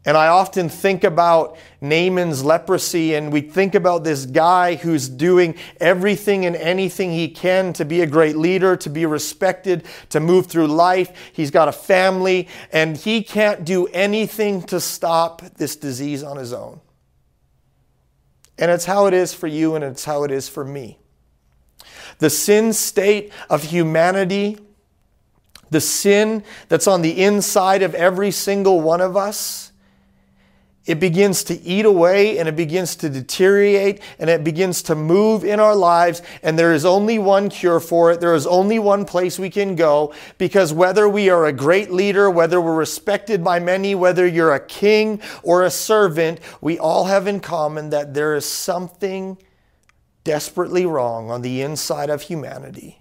And 0.06 0.18
I 0.18 0.28
often 0.28 0.68
think 0.68 1.06
about 1.06 1.56
Naaman's 1.80 2.44
leprosy, 2.44 3.16
and 3.16 3.32
we 3.32 3.40
think 3.40 3.74
about 3.74 4.04
this 4.04 4.26
guy 4.26 4.76
who's 4.76 5.08
doing 5.08 5.56
everything 5.80 6.46
and 6.46 6.58
anything 6.58 7.12
he 7.12 7.30
can 7.30 7.72
to 7.74 7.86
be 7.86 8.02
a 8.02 8.06
great 8.06 8.36
leader, 8.36 8.76
to 8.76 8.90
be 8.90 9.06
respected, 9.06 9.86
to 10.10 10.20
move 10.20 10.48
through 10.48 10.68
life. 10.68 11.32
He's 11.32 11.52
got 11.52 11.70
a 11.70 11.72
family, 11.72 12.50
and 12.74 12.98
he 12.98 13.24
can't 13.24 13.64
do 13.64 13.88
anything 13.88 14.64
to 14.64 14.82
stop 14.82 15.42
this 15.56 15.78
disease 15.78 16.22
on 16.22 16.36
his 16.36 16.52
own. 16.52 16.82
And 18.64 18.72
it's 18.72 18.86
how 18.86 19.08
it 19.08 19.14
is 19.14 19.34
for 19.34 19.48
you, 19.48 19.76
and 19.76 19.84
it's 19.84 20.06
how 20.06 20.24
it 20.24 20.32
is 20.32 20.48
for 20.48 20.64
me. 20.64 20.98
The 22.20 22.30
sin 22.30 22.72
state 22.72 23.34
of 23.50 23.62
humanity, 23.62 24.58
the 25.70 25.82
sin 25.82 26.46
that's 26.70 26.88
on 26.88 27.02
the 27.02 27.22
inside 27.22 27.82
of 27.82 27.94
every 27.94 28.32
single 28.32 28.80
one 28.80 29.02
of 29.02 29.18
us, 29.18 29.73
it 30.86 31.00
begins 31.00 31.46
to 31.46 31.62
eat 31.62 31.86
away 31.86 32.38
and 32.38 32.50
it 32.50 32.58
begins 32.58 32.98
to 32.98 33.10
deteriorate 33.10 34.02
and 34.20 34.30
it 34.30 34.44
begins 34.44 34.82
to 34.84 34.96
move 34.96 35.46
in 35.46 35.60
our 35.60 35.76
lives. 35.76 36.22
And 36.42 36.60
there 36.60 36.74
is 36.74 36.84
only 36.84 37.20
one 37.20 37.50
cure 37.50 37.80
for 37.80 38.12
it. 38.12 38.20
There 38.20 38.36
is 38.36 38.46
only 38.46 38.80
one 38.80 39.06
place 39.06 39.40
we 39.40 39.50
can 39.50 39.76
go 39.76 40.14
because 40.38 40.74
whether 40.74 41.08
we 41.08 41.30
are 41.30 41.46
a 41.46 41.54
great 41.54 41.90
leader, 41.92 42.30
whether 42.30 42.60
we're 42.60 42.76
respected 42.76 43.44
by 43.44 43.60
many, 43.60 43.96
whether 43.96 44.28
you're 44.28 44.54
a 44.54 44.60
king 44.60 45.22
or 45.42 45.64
a 45.64 45.72
servant, 45.72 46.42
we 46.60 46.78
all 46.78 47.06
have 47.06 47.28
in 47.28 47.40
common 47.40 47.90
that 47.92 48.14
there 48.14 48.36
is 48.36 48.46
something 48.46 49.38
desperately 50.26 50.86
wrong 50.86 51.32
on 51.32 51.42
the 51.42 51.62
inside 51.62 52.10
of 52.10 52.24
humanity 52.24 53.00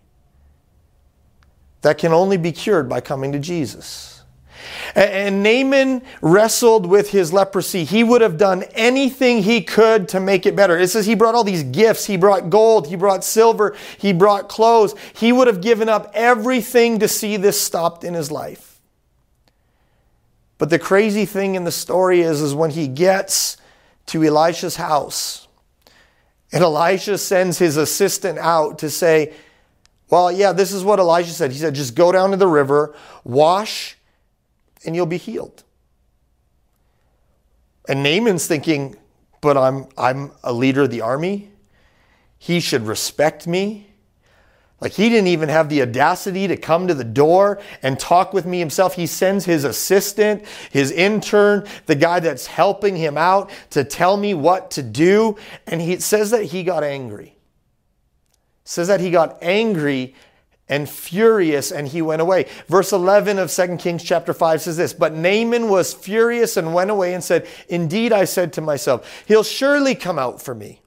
that 1.81 1.99
can 1.99 2.13
only 2.13 2.37
be 2.37 2.53
cured 2.53 2.89
by 2.89 3.01
coming 3.01 3.33
to 3.33 3.41
Jesus. 3.41 4.12
And 4.95 5.43
Naaman 5.43 6.03
wrestled 6.21 6.87
with 6.87 7.11
his 7.11 7.33
leprosy. 7.33 7.85
He 7.85 8.05
would 8.05 8.21
have 8.21 8.37
done 8.37 8.65
anything 8.75 9.43
he 9.43 9.63
could 9.63 10.09
to 10.11 10.21
make 10.21 10.47
it 10.47 10.55
better. 10.55 10.79
It 10.79 10.89
says 10.89 11.07
he 11.07 11.15
brought 11.15 11.35
all 11.35 11.45
these 11.45 11.63
gifts. 11.63 12.07
He 12.07 12.17
brought 12.17 12.51
gold. 12.51 12.87
He 12.87 12.97
brought 12.97 13.25
silver. 13.25 13.77
He 13.99 14.13
brought 14.13 14.49
clothes. 14.49 14.95
He 15.15 15.33
would 15.33 15.47
have 15.47 15.61
given 15.61 15.89
up 15.89 16.11
everything 16.15 16.99
to 16.99 17.09
see 17.09 17.37
this 17.37 17.61
stopped 17.61 18.05
in 18.05 18.15
his 18.15 18.31
life. 18.31 18.73
But 20.59 20.71
the 20.71 20.79
crazy 20.79 21.25
thing 21.25 21.57
in 21.57 21.65
the 21.65 21.73
story 21.73 22.21
is, 22.21 22.41
is 22.41 22.55
when 22.55 22.71
he 22.71 22.87
gets 22.87 23.57
to 24.07 24.23
Elisha's 24.23 24.77
house, 24.77 25.49
and 26.53 26.63
Elisha 26.63 27.19
sends 27.19 27.59
his 27.59 27.77
assistant 27.77 28.39
out 28.39 28.79
to 28.79 28.91
say, 28.91 29.33
Well, 30.11 30.31
yeah, 30.31 30.53
this 30.53 30.71
is 30.71 30.85
what 30.85 31.01
Elisha 31.01 31.33
said. 31.33 31.51
He 31.51 31.59
said, 31.59 31.75
Just 31.75 31.95
go 31.95 32.13
down 32.13 32.31
to 32.31 32.37
the 32.37 32.47
river, 32.47 32.95
wash, 33.25 33.97
and 34.85 34.95
you'll 34.95 35.07
be 35.07 35.19
healed. 35.19 35.65
And 37.89 38.03
Naaman's 38.03 38.47
thinking, 38.47 38.97
but 39.41 39.57
I'm, 39.57 39.87
I'm 39.99 40.33
a 40.45 40.53
leader 40.53 40.83
of 40.83 40.91
the 40.91 41.01
army. 41.01 41.51
He 42.39 42.61
should 42.61 42.87
respect 42.87 43.47
me. 43.47 43.89
Like 44.81 44.93
he 44.93 45.09
didn't 45.09 45.29
even 45.29 45.49
have 45.49 45.69
the 45.69 45.83
audacity 45.83 46.49
to 46.49 46.57
come 46.57 46.89
to 46.89 46.95
the 46.95 47.05
door 47.05 47.61
and 47.83 48.01
talk 48.01 48.33
with 48.33 48.47
me 48.47 48.59
himself. 48.59 48.95
He 48.95 49.07
sends 49.07 49.45
his 49.45 49.63
assistant, 49.63 50.45
his 50.73 50.91
intern, 50.91 51.69
the 51.87 51.95
guy 51.95 52.19
that's 52.19 52.47
helping 52.47 52.97
him 52.97 53.17
out 53.17 53.51
to 53.71 53.85
tell 53.85 54.17
me 54.17 54.35
what 54.35 54.73
to 54.73 54.83
do. 54.83 55.37
And 55.69 55.81
he 55.81 56.01
says 56.01 56.33
that 56.33 56.47
he 56.47 56.65
got 56.65 56.83
angry. 56.83 57.37
Says 58.65 58.89
that 58.89 59.01
he 59.01 59.13
got 59.13 59.39
angry 59.41 60.17
and 60.73 60.89
furious 60.89 61.71
and 61.71 61.87
he 61.87 62.01
went 62.01 62.23
away. 62.23 62.47
Verse 62.67 62.93
11 62.93 63.39
of 63.39 63.53
2 63.53 63.77
Kings 63.77 64.03
chapter 64.03 64.33
5 64.33 64.63
says 64.63 64.79
this, 64.79 64.95
but 64.95 65.13
Naaman 65.13 65.69
was 65.69 65.93
furious 65.93 66.57
and 66.57 66.73
went 66.73 66.91
away 66.91 67.13
and 67.13 67.23
said, 67.23 67.47
indeed 67.69 68.11
I 68.11 68.25
said 68.25 68.55
to 68.55 68.63
myself, 68.63 69.23
he'll 69.29 69.43
surely 69.43 69.95
come 69.95 70.19
out 70.19 70.41
for 70.41 70.55
me. 70.55 70.81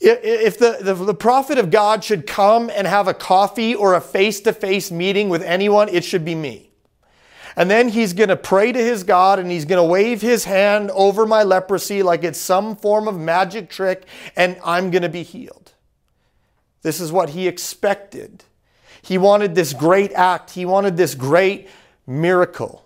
If 0.00 0.58
the, 0.58 0.78
the, 0.80 0.94
the, 0.94 1.14
prophet 1.14 1.58
of 1.58 1.70
God 1.70 2.02
should 2.02 2.26
come 2.26 2.68
and 2.68 2.88
have 2.88 3.06
a 3.06 3.14
coffee 3.14 3.72
or 3.72 3.94
a 3.94 4.00
face 4.00 4.40
to 4.40 4.52
face 4.52 4.90
meeting 4.90 5.28
with 5.28 5.42
anyone, 5.42 5.88
it 5.88 6.04
should 6.04 6.24
be 6.24 6.34
me. 6.34 6.70
And 7.54 7.70
then 7.70 7.88
he's 7.88 8.14
going 8.14 8.30
to 8.30 8.36
pray 8.36 8.72
to 8.72 8.78
his 8.78 9.04
God 9.04 9.38
and 9.38 9.48
he's 9.48 9.64
going 9.64 9.82
to 9.82 9.88
wave 9.88 10.20
his 10.22 10.44
hand 10.44 10.90
over 10.90 11.24
my 11.24 11.44
leprosy 11.44 12.02
like 12.02 12.24
it's 12.24 12.40
some 12.40 12.74
form 12.74 13.06
of 13.06 13.16
magic 13.16 13.70
trick 13.70 14.06
and 14.34 14.58
I'm 14.64 14.90
going 14.90 15.02
to 15.02 15.08
be 15.08 15.22
healed. 15.22 15.72
This 16.86 17.00
is 17.00 17.10
what 17.10 17.30
he 17.30 17.48
expected. 17.48 18.44
He 19.06 19.18
wanted 19.18 19.54
this 19.54 19.72
great 19.72 20.12
act, 20.14 20.50
he 20.50 20.66
wanted 20.66 20.96
this 20.96 21.14
great 21.14 21.68
miracle. 22.08 22.84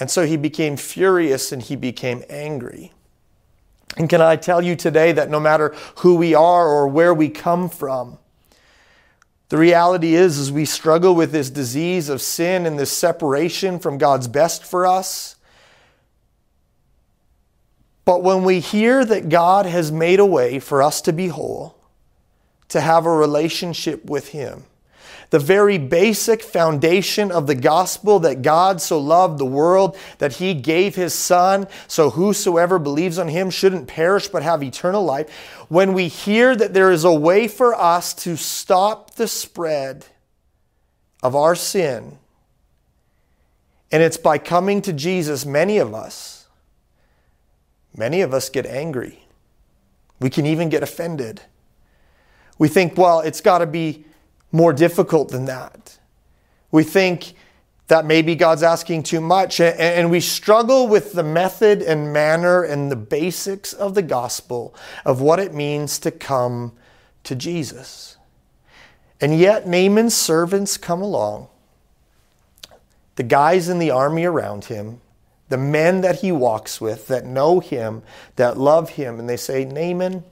And 0.00 0.10
so 0.10 0.24
he 0.24 0.38
became 0.38 0.78
furious 0.78 1.52
and 1.52 1.60
he 1.60 1.76
became 1.76 2.24
angry. 2.30 2.94
And 3.98 4.08
can 4.08 4.22
I 4.22 4.36
tell 4.36 4.62
you 4.62 4.74
today 4.74 5.12
that 5.12 5.28
no 5.28 5.38
matter 5.38 5.74
who 5.96 6.14
we 6.14 6.34
are 6.34 6.66
or 6.66 6.88
where 6.88 7.12
we 7.12 7.28
come 7.28 7.68
from, 7.68 8.18
the 9.50 9.58
reality 9.58 10.14
is, 10.14 10.38
is 10.38 10.50
we 10.50 10.64
struggle 10.64 11.14
with 11.14 11.32
this 11.32 11.50
disease 11.50 12.08
of 12.08 12.22
sin 12.22 12.64
and 12.64 12.78
this 12.78 12.90
separation 12.90 13.78
from 13.78 13.98
God's 13.98 14.26
best 14.26 14.64
for 14.64 14.86
us. 14.86 15.36
But 18.06 18.22
when 18.22 18.42
we 18.42 18.60
hear 18.60 19.04
that 19.04 19.28
God 19.28 19.66
has 19.66 19.92
made 19.92 20.18
a 20.18 20.24
way 20.24 20.58
for 20.58 20.82
us 20.82 21.02
to 21.02 21.12
be 21.12 21.28
whole, 21.28 21.76
to 22.72 22.80
have 22.80 23.06
a 23.06 23.10
relationship 23.10 24.04
with 24.06 24.28
Him. 24.28 24.64
The 25.30 25.38
very 25.38 25.78
basic 25.78 26.42
foundation 26.42 27.30
of 27.30 27.46
the 27.46 27.54
gospel 27.54 28.18
that 28.20 28.42
God 28.42 28.82
so 28.82 28.98
loved 28.98 29.38
the 29.38 29.46
world 29.46 29.96
that 30.18 30.34
He 30.34 30.52
gave 30.52 30.94
His 30.94 31.14
Son, 31.14 31.68
so 31.86 32.10
whosoever 32.10 32.78
believes 32.78 33.18
on 33.18 33.28
Him 33.28 33.48
shouldn't 33.50 33.88
perish 33.88 34.28
but 34.28 34.42
have 34.42 34.62
eternal 34.62 35.04
life. 35.04 35.30
When 35.68 35.94
we 35.94 36.08
hear 36.08 36.54
that 36.56 36.74
there 36.74 36.90
is 36.90 37.04
a 37.04 37.12
way 37.12 37.48
for 37.48 37.74
us 37.74 38.12
to 38.14 38.36
stop 38.36 39.14
the 39.14 39.28
spread 39.28 40.04
of 41.22 41.34
our 41.34 41.54
sin, 41.54 42.18
and 43.90 44.02
it's 44.02 44.18
by 44.18 44.38
coming 44.38 44.82
to 44.82 44.92
Jesus, 44.92 45.44
many 45.46 45.78
of 45.78 45.94
us, 45.94 46.46
many 47.96 48.22
of 48.22 48.32
us 48.34 48.48
get 48.48 48.66
angry. 48.66 49.24
We 50.20 50.30
can 50.30 50.46
even 50.46 50.68
get 50.68 50.82
offended. 50.82 51.42
We 52.58 52.68
think, 52.68 52.96
well, 52.96 53.20
it's 53.20 53.40
got 53.40 53.58
to 53.58 53.66
be 53.66 54.04
more 54.52 54.72
difficult 54.72 55.30
than 55.30 55.46
that. 55.46 55.98
We 56.70 56.84
think 56.84 57.34
that 57.88 58.06
maybe 58.06 58.34
God's 58.34 58.62
asking 58.62 59.02
too 59.02 59.20
much, 59.20 59.60
and 59.60 60.10
we 60.10 60.20
struggle 60.20 60.88
with 60.88 61.12
the 61.12 61.22
method 61.22 61.82
and 61.82 62.12
manner 62.12 62.62
and 62.62 62.90
the 62.90 62.96
basics 62.96 63.72
of 63.72 63.94
the 63.94 64.02
gospel 64.02 64.74
of 65.04 65.20
what 65.20 65.38
it 65.38 65.52
means 65.52 65.98
to 65.98 66.10
come 66.10 66.72
to 67.24 67.34
Jesus. 67.34 68.16
And 69.20 69.38
yet, 69.38 69.66
Naaman's 69.66 70.16
servants 70.16 70.76
come 70.76 71.02
along, 71.02 71.48
the 73.16 73.22
guys 73.22 73.68
in 73.68 73.78
the 73.78 73.90
army 73.90 74.24
around 74.24 74.66
him, 74.66 75.00
the 75.48 75.58
men 75.58 76.00
that 76.00 76.20
he 76.20 76.32
walks 76.32 76.80
with 76.80 77.08
that 77.08 77.26
know 77.26 77.60
him, 77.60 78.02
that 78.36 78.56
love 78.56 78.90
him, 78.90 79.18
and 79.18 79.28
they 79.28 79.36
say, 79.36 79.66
Naaman, 79.66 80.24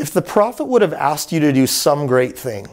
if 0.00 0.12
the 0.12 0.22
prophet 0.22 0.64
would 0.64 0.82
have 0.82 0.94
asked 0.94 1.30
you 1.30 1.40
to 1.40 1.52
do 1.52 1.66
some 1.66 2.06
great 2.06 2.38
thing, 2.38 2.66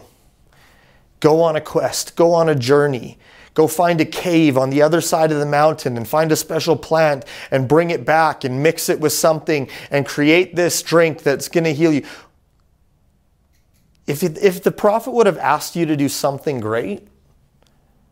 go 1.20 1.42
on 1.42 1.56
a 1.56 1.62
quest, 1.62 2.16
go 2.16 2.34
on 2.34 2.48
a 2.48 2.56
journey, 2.56 3.18
go 3.54 3.68
find 3.68 4.00
a 4.00 4.06
cave 4.06 4.58
on 4.58 4.70
the 4.70 4.82
other 4.82 5.02
side 5.02 5.32
of 5.32 5.40
the 5.40 5.46
mountain 5.46 5.98
and 5.98 6.08
find 6.08 6.32
a 6.32 6.36
special 6.36 6.76
plant 6.76 7.26
and 7.52 7.68
bring 7.68 7.90
it 7.90 8.06
back 8.06 8.44
and 8.44 8.64
mix 8.64 8.88
it 8.88 9.00
with 9.00 9.12
something 9.12 9.70
and 9.92 10.06
create 10.06 10.56
this 10.56 10.82
drink 10.82 11.22
that's 11.24 11.50
going 11.50 11.64
to 11.66 11.74
heal 11.74 11.92
you. 11.92 12.06
If, 14.06 14.24
if 14.24 14.64
the 14.64 14.72
prophet 14.72 15.12
would 15.12 15.26
have 15.26 15.38
asked 15.38 15.76
you 15.76 15.86
to 15.86 15.98
do 15.98 16.08
something 16.08 16.60
great, 16.62 17.08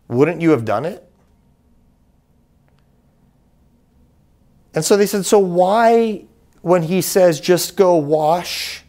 wouldn't 0.07 0.41
you 0.41 0.49
have 0.51 0.65
done 0.65 0.85
it? 0.85 1.09
And 4.73 4.83
so 4.83 4.97
they 4.97 5.05
said, 5.05 5.25
So 5.25 5.39
why, 5.39 6.25
when 6.61 6.83
he 6.83 7.01
says 7.01 7.39
just 7.39 7.77
go 7.77 7.95
wash 7.95 8.84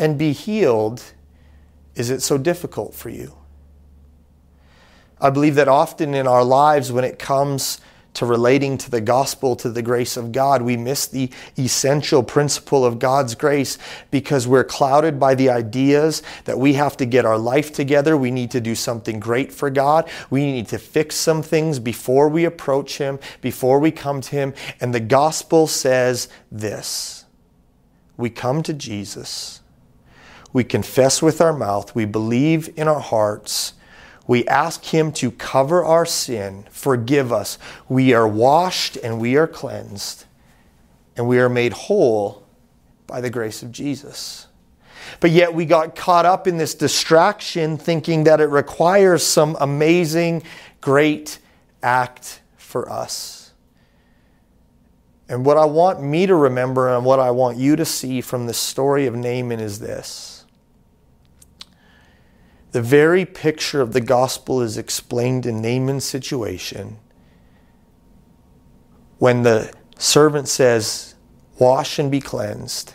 and 0.00 0.16
be 0.16 0.32
healed, 0.32 1.12
is 1.94 2.08
it 2.08 2.22
so 2.22 2.38
difficult 2.38 2.94
for 2.94 3.10
you? 3.10 3.36
I 5.20 5.28
believe 5.28 5.56
that 5.56 5.68
often 5.68 6.14
in 6.14 6.26
our 6.26 6.42
lives, 6.42 6.90
when 6.90 7.04
it 7.04 7.18
comes 7.18 7.82
to 8.14 8.24
relating 8.24 8.78
to 8.78 8.90
the 8.90 9.02
gospel, 9.02 9.54
to 9.56 9.68
the 9.68 9.82
grace 9.82 10.16
of 10.16 10.32
God, 10.32 10.62
we 10.62 10.78
miss 10.78 11.06
the 11.06 11.30
essential 11.58 12.22
principle 12.22 12.82
of 12.82 12.98
God's 12.98 13.34
grace 13.34 13.76
because 14.10 14.48
we're 14.48 14.64
clouded 14.64 15.20
by 15.20 15.34
the 15.34 15.50
ideas 15.50 16.22
that 16.46 16.58
we 16.58 16.72
have 16.72 16.96
to 16.96 17.04
get 17.04 17.26
our 17.26 17.38
life 17.38 17.70
together. 17.70 18.16
We 18.16 18.30
need 18.30 18.50
to 18.52 18.60
do 18.60 18.74
something 18.74 19.20
great 19.20 19.52
for 19.52 19.68
God. 19.68 20.08
We 20.30 20.50
need 20.50 20.68
to 20.68 20.78
fix 20.78 21.14
some 21.14 21.42
things 21.42 21.78
before 21.78 22.30
we 22.30 22.46
approach 22.46 22.96
Him, 22.96 23.18
before 23.42 23.78
we 23.78 23.90
come 23.90 24.22
to 24.22 24.30
Him. 24.30 24.54
And 24.80 24.94
the 24.94 25.00
gospel 25.00 25.66
says 25.66 26.28
this 26.50 27.26
we 28.16 28.30
come 28.30 28.62
to 28.62 28.72
Jesus 28.72 29.59
we 30.52 30.64
confess 30.64 31.22
with 31.22 31.40
our 31.40 31.52
mouth, 31.52 31.94
we 31.94 32.04
believe 32.04 32.72
in 32.76 32.88
our 32.88 33.00
hearts, 33.00 33.74
we 34.26 34.46
ask 34.46 34.84
Him 34.84 35.12
to 35.12 35.30
cover 35.30 35.84
our 35.84 36.06
sin, 36.06 36.66
forgive 36.70 37.32
us. 37.32 37.58
We 37.88 38.12
are 38.12 38.28
washed 38.28 38.96
and 38.96 39.20
we 39.20 39.36
are 39.36 39.46
cleansed, 39.46 40.24
and 41.16 41.26
we 41.26 41.40
are 41.40 41.48
made 41.48 41.72
whole 41.72 42.46
by 43.06 43.20
the 43.20 43.30
grace 43.30 43.62
of 43.62 43.72
Jesus. 43.72 44.46
But 45.18 45.30
yet 45.30 45.52
we 45.52 45.64
got 45.64 45.96
caught 45.96 46.26
up 46.26 46.46
in 46.46 46.58
this 46.58 46.74
distraction 46.74 47.76
thinking 47.76 48.24
that 48.24 48.40
it 48.40 48.46
requires 48.46 49.24
some 49.24 49.56
amazing, 49.60 50.44
great 50.80 51.38
act 51.82 52.40
for 52.56 52.88
us. 52.88 53.52
And 55.28 55.44
what 55.44 55.56
I 55.56 55.64
want 55.64 56.02
me 56.02 56.26
to 56.26 56.34
remember 56.34 56.94
and 56.94 57.04
what 57.04 57.20
I 57.20 57.30
want 57.30 57.56
you 57.56 57.76
to 57.76 57.84
see 57.84 58.20
from 58.20 58.46
the 58.46 58.54
story 58.54 59.06
of 59.06 59.14
Naaman 59.14 59.60
is 59.60 59.78
this 59.78 60.39
the 62.72 62.82
very 62.82 63.24
picture 63.24 63.80
of 63.80 63.92
the 63.92 64.00
gospel 64.00 64.60
is 64.60 64.78
explained 64.78 65.46
in 65.46 65.60
Naaman's 65.60 66.04
situation 66.04 66.98
when 69.18 69.42
the 69.42 69.72
servant 69.98 70.48
says, 70.48 71.14
Wash 71.58 71.98
and 71.98 72.10
be 72.10 72.20
cleansed. 72.20 72.94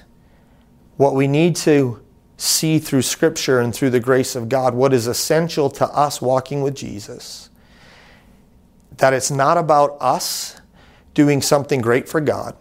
What 0.97 1.13
we 1.13 1.27
need 1.27 1.55
to 1.57 2.01
see 2.37 2.79
through 2.79 3.03
Scripture 3.03 3.59
and 3.59 3.75
through 3.75 3.91
the 3.91 3.99
grace 3.99 4.35
of 4.35 4.49
God, 4.49 4.73
what 4.73 4.93
is 4.93 5.07
essential 5.07 5.69
to 5.71 5.85
us 5.89 6.21
walking 6.21 6.61
with 6.61 6.75
Jesus, 6.75 7.49
that 8.97 9.13
it's 9.13 9.29
not 9.29 9.57
about 9.57 9.97
us 9.99 10.59
doing 11.13 11.41
something 11.41 11.79
great 11.79 12.09
for 12.09 12.19
God. 12.19 12.55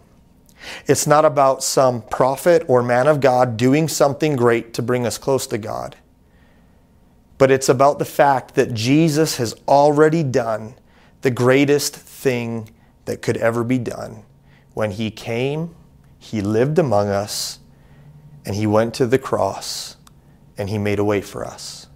It's 0.85 1.07
not 1.07 1.25
about 1.25 1.63
some 1.63 2.01
prophet 2.03 2.63
or 2.67 2.83
man 2.83 3.07
of 3.07 3.19
God 3.19 3.57
doing 3.57 3.87
something 3.87 4.35
great 4.35 4.73
to 4.75 4.81
bring 4.81 5.05
us 5.05 5.17
close 5.17 5.47
to 5.47 5.57
God. 5.57 5.95
But 7.37 7.51
it's 7.51 7.69
about 7.69 7.99
the 7.99 8.05
fact 8.05 8.55
that 8.55 8.73
Jesus 8.73 9.37
has 9.37 9.55
already 9.67 10.23
done 10.23 10.75
the 11.21 11.31
greatest 11.31 11.95
thing 11.95 12.69
that 13.05 13.21
could 13.21 13.37
ever 13.37 13.63
be 13.63 13.77
done. 13.77 14.23
When 14.73 14.91
he 14.91 15.11
came, 15.11 15.75
he 16.19 16.41
lived 16.41 16.79
among 16.79 17.09
us, 17.09 17.59
and 18.45 18.55
he 18.55 18.67
went 18.67 18.93
to 18.95 19.05
the 19.05 19.19
cross, 19.19 19.97
and 20.57 20.69
he 20.69 20.77
made 20.77 20.99
a 20.99 21.03
way 21.03 21.21
for 21.21 21.43
us. 21.43 21.87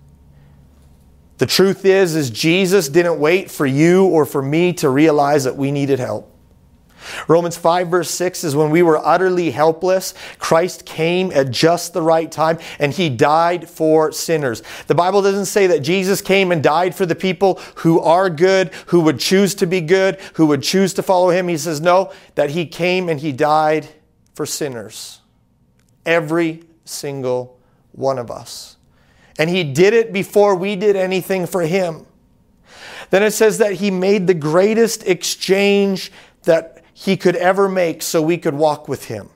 The 1.39 1.46
truth 1.46 1.86
is 1.86 2.15
is 2.15 2.29
Jesus 2.29 2.89
didn't 2.89 3.19
wait 3.19 3.50
for 3.50 3.65
you 3.65 4.05
or 4.05 4.25
for 4.25 4.41
me 4.41 4.74
to 4.74 4.89
realize 4.89 5.46
that 5.46 5.55
we 5.55 5.72
needed 5.72 6.00
help. 6.00 6.28
Romans 7.28 7.58
5, 7.58 7.88
verse 7.88 8.10
6 8.12 8.44
is 8.44 8.56
when 8.56 8.70
we 8.70 8.82
were 8.82 9.06
utterly 9.06 9.51
helpless, 9.51 10.13
Christ 10.38 10.86
came 10.86 11.32
at 11.32 11.51
just 11.51 11.94
the 11.94 12.01
right 12.01 12.32
time 12.32 12.60
and 12.80 12.94
he 12.94 13.10
died 13.10 13.70
for 13.70 14.12
sinners. 14.12 14.63
The 14.88 14.96
Bible 14.96 15.22
doesn't 15.22 15.46
say 15.46 15.68
that 15.68 15.80
Jesus 15.80 16.22
came 16.22 16.51
and 16.51 16.63
died 16.63 16.96
for 16.96 17.06
the 17.06 17.16
people 17.16 17.60
who 17.75 18.00
are 18.00 18.30
good, 18.30 18.74
who 18.88 19.01
would 19.01 19.20
choose 19.20 19.56
to 19.56 19.68
be 19.68 19.82
good, 19.82 20.20
who 20.34 20.46
would 20.48 20.63
choose 20.63 20.94
to 20.96 21.04
follow 21.04 21.30
him. 21.30 21.48
He 21.48 21.58
says, 21.58 21.82
no, 21.82 22.12
that 22.36 22.51
he 22.51 22.66
came 22.66 23.10
and 23.10 23.20
he 23.20 23.32
died 23.32 23.88
for 24.34 24.46
sinners. 24.46 25.22
Every 26.06 26.63
single 26.86 27.60
one 27.92 28.18
of 28.18 28.32
us. 28.32 28.78
And 29.38 29.50
he 29.50 29.63
did 29.63 29.94
it 29.94 30.12
before 30.12 30.56
we 30.56 30.75
did 30.75 30.96
anything 30.96 31.46
for 31.46 31.62
him. 31.62 32.06
Then 33.10 33.24
it 33.24 33.32
says 33.32 33.58
that 33.58 33.74
he 33.74 33.89
made 33.89 34.28
the 34.28 34.34
greatest 34.34 35.08
exchange 35.08 36.12
that 36.44 36.78
he 37.00 37.15
could 37.15 37.38
ever 37.38 37.70
make 37.70 38.01
so 38.01 38.22
we 38.22 38.38
could 38.38 38.53
walk 38.53 38.89
with 38.89 39.06
him. 39.06 39.29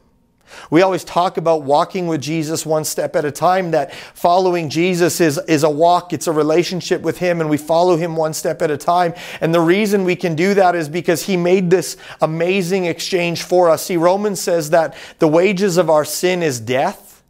We 0.70 0.82
always 0.82 1.06
talk 1.06 1.38
about 1.38 1.64
walking 1.64 2.08
with 2.08 2.22
Jesus 2.22 2.66
one 2.66 2.84
step 2.84 3.16
at 3.16 3.24
a 3.24 3.32
time, 3.32 3.72
that 3.72 3.96
following 3.96 4.70
Jesus 4.70 5.22
is, 5.22 5.38
is 5.48 5.64
a 5.64 5.70
walk, 5.70 6.12
it's 6.12 6.28
a 6.28 6.32
relationship 6.32 7.02
with 7.02 7.18
Him, 7.18 7.42
and 7.42 7.50
we 7.50 7.58
follow 7.58 7.96
Him 7.96 8.16
one 8.16 8.34
step 8.34 8.62
at 8.62 8.70
a 8.70 8.78
time. 8.78 9.16
And 9.42 9.52
the 9.52 9.62
reason 9.62 10.04
we 10.04 10.16
can 10.16 10.36
do 10.36 10.54
that 10.54 10.76
is 10.76 10.90
because 10.90 11.24
He 11.24 11.38
made 11.38 11.72
this 11.72 11.98
amazing 12.22 12.86
exchange 12.86 13.42
for 13.42 13.70
us. 13.70 13.86
See, 13.86 13.98
Romans 13.98 14.40
says 14.40 14.70
that 14.70 14.96
the 15.18 15.28
wages 15.28 15.78
of 15.78 15.90
our 15.90 16.06
sin 16.06 16.44
is 16.44 16.60
death, 16.60 17.24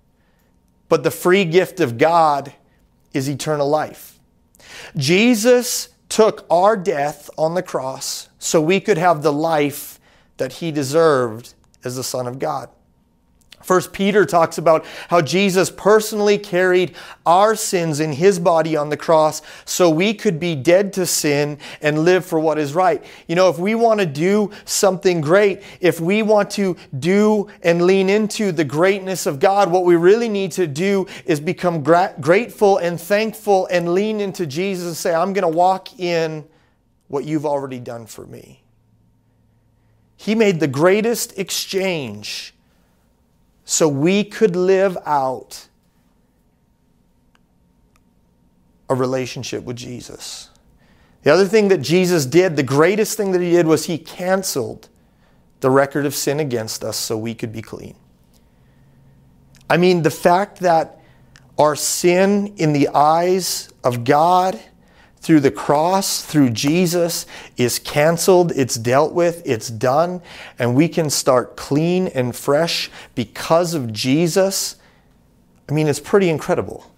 but 0.90 1.04
the 1.04 1.12
free 1.12 1.46
gift 1.46 1.80
of 1.80 1.98
God 1.98 2.52
is 3.14 3.30
eternal 3.30 3.70
life. 3.70 4.20
Jesus 4.98 5.90
took 6.10 6.46
our 6.50 6.76
death 6.76 7.30
on 7.38 7.54
the 7.54 7.64
cross 7.64 8.28
so 8.38 8.60
we 8.60 8.82
could 8.82 8.98
have 8.98 9.24
the 9.24 9.32
life 9.32 9.93
that 10.44 10.52
he 10.52 10.74
deserved 10.74 11.54
as 11.86 11.96
the 11.96 12.04
Son 12.04 12.28
of 12.28 12.38
God. 12.38 12.68
First 13.62 13.94
Peter 13.94 14.26
talks 14.26 14.58
about 14.58 14.86
how 15.08 15.22
Jesus 15.22 15.70
personally 15.70 16.38
carried 16.38 16.96
our 17.26 17.56
sins 17.56 18.02
in 18.02 18.12
his 18.12 18.40
body 18.40 18.76
on 18.76 18.90
the 18.90 18.98
cross 18.98 19.42
so 19.64 19.90
we 19.90 20.14
could 20.14 20.42
be 20.42 20.54
dead 20.54 20.92
to 20.94 21.06
sin 21.06 21.60
and 21.82 22.00
live 22.00 22.26
for 22.26 22.42
what 22.42 22.60
is 22.60 22.74
right. 22.76 23.02
You 23.30 23.38
know, 23.38 23.48
if 23.48 23.58
we 23.58 23.74
want 23.74 24.02
to 24.02 24.06
do 24.06 24.52
something 24.66 25.22
great, 25.22 25.64
if 25.80 26.02
we 26.02 26.24
want 26.24 26.52
to 26.52 26.76
do 27.00 27.48
and 27.62 27.84
lean 27.88 28.10
into 28.10 28.52
the 28.52 28.66
greatness 28.66 29.26
of 29.26 29.40
God, 29.40 29.72
what 29.72 29.86
we 29.86 29.96
really 29.96 30.28
need 30.28 30.52
to 30.54 30.68
do 30.68 31.08
is 31.24 31.40
become 31.40 31.84
gra- 31.84 32.16
grateful 32.20 32.80
and 32.80 33.00
thankful 33.00 33.68
and 33.68 33.94
lean 33.94 34.20
into 34.20 34.46
Jesus 34.46 34.88
and 34.88 34.98
say, 34.98 35.16
I'm 35.16 35.32
going 35.32 35.50
to 35.50 35.58
walk 35.58 35.98
in 36.02 36.44
what 37.08 37.24
you've 37.24 37.46
already 37.46 37.80
done 37.80 38.08
for 38.08 38.26
me. 38.26 38.63
He 40.24 40.36
made 40.36 40.62
the 40.62 40.70
greatest 40.70 41.38
exchange 41.38 42.54
so 43.66 43.90
we 43.90 44.24
could 44.24 44.56
live 44.56 44.98
out 45.06 45.68
a 48.88 48.96
relationship 48.96 49.66
with 49.66 49.76
Jesus. 49.76 50.50
The 51.24 51.34
other 51.34 51.46
thing 51.46 51.68
that 51.68 51.82
Jesus 51.82 52.26
did, 52.26 52.56
the 52.56 52.64
greatest 52.64 53.18
thing 53.18 53.34
that 53.34 53.42
he 53.42 53.52
did, 53.52 53.68
was 53.68 53.84
he 53.84 53.98
canceled 53.98 54.88
the 55.60 55.70
record 55.70 56.06
of 56.06 56.16
sin 56.16 56.40
against 56.40 56.86
us 56.86 56.96
so 56.96 57.18
we 57.18 57.36
could 57.36 57.52
be 57.52 57.62
clean. 57.62 57.96
I 59.70 59.76
mean, 59.76 60.04
the 60.04 60.10
fact 60.10 60.60
that 60.60 61.02
our 61.60 61.76
sin 61.76 62.54
in 62.56 62.72
the 62.72 62.88
eyes 62.94 63.74
of 63.84 64.06
God 64.06 64.58
through 65.24 65.40
the 65.40 65.52
cross, 65.52 66.22
through 66.22 66.50
Jesus, 66.50 67.26
is 67.56 67.80
canceled, 67.80 68.52
it's 68.52 68.76
dealt 68.76 69.14
with, 69.14 69.42
it's 69.46 69.70
done, 69.70 70.22
and 70.60 70.76
we 70.76 70.90
can 70.90 71.10
start 71.10 71.56
clean 71.56 72.10
and 72.10 72.36
fresh 72.36 72.92
because 73.16 73.74
of 73.74 73.94
Jesus. 73.94 74.76
I 75.70 75.72
mean, 75.72 75.88
it's 75.88 76.02
pretty 76.02 76.30
incredible. 76.30 76.92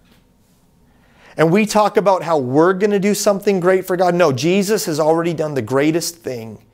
And 1.36 1.52
we 1.52 1.66
talk 1.66 1.96
about 1.96 2.24
how 2.24 2.36
we're 2.38 2.72
going 2.72 2.90
to 2.90 2.98
do 2.98 3.14
something 3.14 3.60
great 3.60 3.86
for 3.86 3.96
God. 3.96 4.12
No, 4.12 4.32
Jesus 4.32 4.86
has 4.86 4.98
already 4.98 5.32
done 5.32 5.54
the 5.54 5.62
greatest 5.62 6.16
thing 6.16 6.64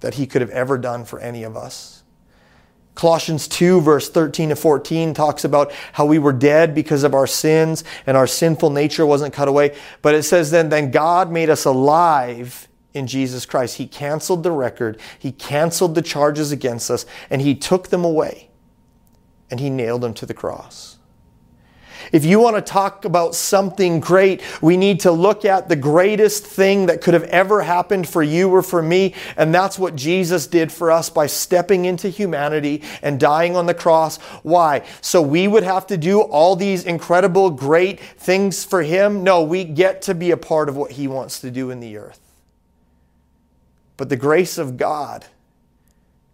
that 0.00 0.14
he 0.14 0.26
could 0.26 0.40
have 0.40 0.50
ever 0.50 0.78
done 0.78 1.04
for 1.04 1.20
any 1.20 1.42
of 1.42 1.58
us. 1.58 1.95
Colossians 2.96 3.46
2, 3.46 3.82
verse 3.82 4.08
13 4.08 4.48
to 4.48 4.56
14, 4.56 5.14
talks 5.14 5.44
about 5.44 5.70
how 5.92 6.06
we 6.06 6.18
were 6.18 6.32
dead 6.32 6.74
because 6.74 7.04
of 7.04 7.14
our 7.14 7.26
sins 7.26 7.84
and 8.06 8.16
our 8.16 8.26
sinful 8.26 8.70
nature 8.70 9.06
wasn't 9.06 9.32
cut 9.32 9.48
away. 9.48 9.76
But 10.02 10.14
it 10.14 10.24
says 10.24 10.50
then, 10.50 10.70
then 10.70 10.90
God 10.90 11.30
made 11.30 11.50
us 11.50 11.66
alive 11.66 12.66
in 12.94 13.06
Jesus 13.06 13.44
Christ. 13.44 13.76
He 13.76 13.86
canceled 13.86 14.42
the 14.42 14.50
record, 14.50 14.98
He 15.18 15.30
canceled 15.30 15.94
the 15.94 16.02
charges 16.02 16.50
against 16.50 16.90
us, 16.90 17.04
and 17.28 17.42
He 17.42 17.54
took 17.54 17.88
them 17.88 18.04
away 18.04 18.48
and 19.50 19.60
He 19.60 19.70
nailed 19.70 20.00
them 20.00 20.14
to 20.14 20.26
the 20.26 20.34
cross. 20.34 20.95
If 22.12 22.24
you 22.24 22.38
want 22.40 22.56
to 22.56 22.62
talk 22.62 23.04
about 23.04 23.34
something 23.34 24.00
great, 24.00 24.42
we 24.62 24.76
need 24.76 25.00
to 25.00 25.12
look 25.12 25.44
at 25.44 25.68
the 25.68 25.76
greatest 25.76 26.46
thing 26.46 26.86
that 26.86 27.00
could 27.00 27.14
have 27.14 27.24
ever 27.24 27.62
happened 27.62 28.08
for 28.08 28.22
you 28.22 28.48
or 28.48 28.62
for 28.62 28.82
me. 28.82 29.14
And 29.36 29.54
that's 29.54 29.78
what 29.78 29.96
Jesus 29.96 30.46
did 30.46 30.70
for 30.70 30.90
us 30.90 31.10
by 31.10 31.26
stepping 31.26 31.84
into 31.84 32.08
humanity 32.08 32.82
and 33.02 33.18
dying 33.18 33.56
on 33.56 33.66
the 33.66 33.74
cross. 33.74 34.18
Why? 34.42 34.84
So 35.00 35.20
we 35.20 35.48
would 35.48 35.64
have 35.64 35.86
to 35.88 35.96
do 35.96 36.20
all 36.20 36.56
these 36.56 36.84
incredible, 36.84 37.50
great 37.50 38.00
things 38.00 38.64
for 38.64 38.82
Him? 38.82 39.24
No, 39.24 39.42
we 39.42 39.64
get 39.64 40.02
to 40.02 40.14
be 40.14 40.30
a 40.30 40.36
part 40.36 40.68
of 40.68 40.76
what 40.76 40.92
He 40.92 41.08
wants 41.08 41.40
to 41.40 41.50
do 41.50 41.70
in 41.70 41.80
the 41.80 41.96
earth. 41.96 42.20
But 43.96 44.08
the 44.08 44.16
grace 44.16 44.58
of 44.58 44.76
God 44.76 45.26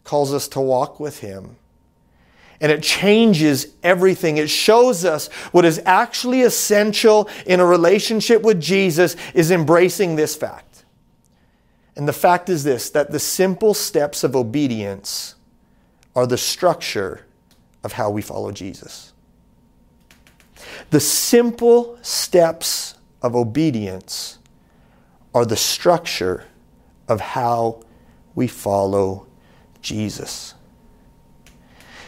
calls 0.04 0.34
us 0.34 0.48
to 0.48 0.60
walk 0.60 0.98
with 0.98 1.20
Him 1.20 1.56
and 2.62 2.70
it 2.70 2.80
changes 2.80 3.66
everything. 3.82 4.36
It 4.36 4.48
shows 4.48 5.04
us 5.04 5.26
what 5.50 5.64
is 5.64 5.82
actually 5.84 6.42
essential 6.42 7.28
in 7.44 7.58
a 7.58 7.66
relationship 7.66 8.42
with 8.42 8.60
Jesus 8.60 9.16
is 9.34 9.50
embracing 9.50 10.14
this 10.14 10.36
fact. 10.36 10.84
And 11.96 12.08
the 12.08 12.12
fact 12.12 12.48
is 12.48 12.62
this 12.62 12.88
that 12.90 13.10
the 13.10 13.18
simple 13.18 13.74
steps 13.74 14.22
of 14.22 14.36
obedience 14.36 15.34
are 16.14 16.26
the 16.26 16.38
structure 16.38 17.26
of 17.82 17.92
how 17.94 18.10
we 18.10 18.22
follow 18.22 18.52
Jesus. 18.52 19.12
The 20.90 21.00
simple 21.00 21.98
steps 22.02 22.94
of 23.22 23.34
obedience 23.34 24.38
are 25.34 25.44
the 25.44 25.56
structure 25.56 26.44
of 27.08 27.20
how 27.20 27.82
we 28.36 28.46
follow 28.46 29.26
Jesus. 29.80 30.54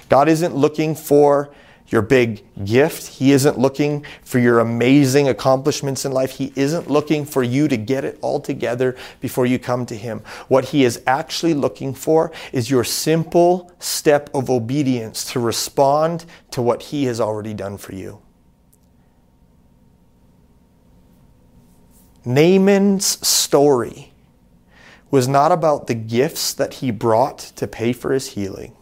God 0.08 0.28
isn't 0.28 0.54
looking 0.54 0.94
for 0.94 1.52
your 1.88 2.02
big 2.02 2.42
gift. 2.64 3.06
He 3.06 3.32
isn't 3.32 3.58
looking 3.58 4.04
for 4.22 4.38
your 4.38 4.58
amazing 4.58 5.28
accomplishments 5.28 6.04
in 6.04 6.12
life. 6.12 6.32
He 6.32 6.52
isn't 6.56 6.90
looking 6.90 7.24
for 7.24 7.42
you 7.42 7.68
to 7.68 7.76
get 7.76 8.04
it 8.04 8.18
all 8.22 8.40
together 8.40 8.96
before 9.20 9.46
you 9.46 9.58
come 9.58 9.84
to 9.86 9.96
Him. 9.96 10.20
What 10.48 10.66
He 10.66 10.84
is 10.84 11.02
actually 11.06 11.54
looking 11.54 11.94
for 11.94 12.32
is 12.52 12.70
your 12.70 12.84
simple 12.84 13.70
step 13.78 14.30
of 14.34 14.50
obedience 14.50 15.30
to 15.32 15.40
respond 15.40 16.24
to 16.52 16.62
what 16.62 16.82
He 16.82 17.04
has 17.04 17.20
already 17.20 17.54
done 17.54 17.76
for 17.76 17.94
you. 17.94 18.20
Naaman's 22.24 23.26
story 23.26 24.12
was 25.10 25.28
not 25.28 25.52
about 25.52 25.86
the 25.86 25.94
gifts 25.94 26.54
that 26.54 26.74
he 26.74 26.90
brought 26.90 27.38
to 27.38 27.68
pay 27.68 27.92
for 27.92 28.12
his 28.12 28.32
healing. 28.32 28.74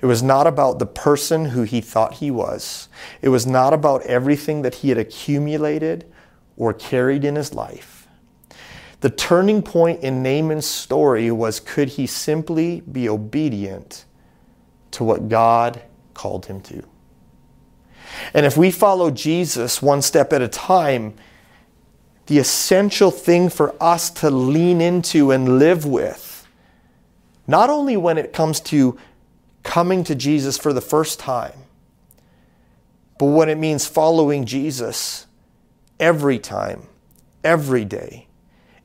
It 0.00 0.06
was 0.06 0.22
not 0.22 0.46
about 0.46 0.78
the 0.78 0.86
person 0.86 1.46
who 1.46 1.62
he 1.62 1.80
thought 1.80 2.14
he 2.14 2.30
was. 2.30 2.88
It 3.22 3.28
was 3.28 3.46
not 3.46 3.72
about 3.72 4.02
everything 4.02 4.62
that 4.62 4.76
he 4.76 4.88
had 4.88 4.98
accumulated 4.98 6.10
or 6.56 6.72
carried 6.72 7.24
in 7.24 7.36
his 7.36 7.54
life. 7.54 8.08
The 9.00 9.10
turning 9.10 9.62
point 9.62 10.00
in 10.00 10.22
Naaman's 10.22 10.66
story 10.66 11.30
was 11.30 11.60
could 11.60 11.90
he 11.90 12.06
simply 12.06 12.80
be 12.80 13.08
obedient 13.08 14.04
to 14.92 15.04
what 15.04 15.28
God 15.28 15.82
called 16.14 16.46
him 16.46 16.60
to? 16.62 16.82
And 18.32 18.46
if 18.46 18.56
we 18.56 18.70
follow 18.70 19.10
Jesus 19.10 19.82
one 19.82 20.00
step 20.00 20.32
at 20.32 20.40
a 20.40 20.48
time, 20.48 21.14
the 22.26 22.38
essential 22.38 23.10
thing 23.10 23.48
for 23.48 23.74
us 23.80 24.10
to 24.10 24.30
lean 24.30 24.80
into 24.80 25.30
and 25.30 25.58
live 25.58 25.84
with, 25.84 26.48
not 27.46 27.70
only 27.70 27.96
when 27.96 28.18
it 28.18 28.32
comes 28.32 28.58
to 28.60 28.98
coming 29.66 30.04
to 30.04 30.14
Jesus 30.14 30.56
for 30.56 30.72
the 30.72 30.80
first 30.80 31.18
time, 31.18 31.64
but 33.18 33.26
what 33.26 33.48
it 33.48 33.58
means 33.58 33.84
following 33.84 34.46
Jesus 34.46 35.26
every 35.98 36.38
time, 36.38 36.84
every 37.42 37.84
day, 37.84 38.28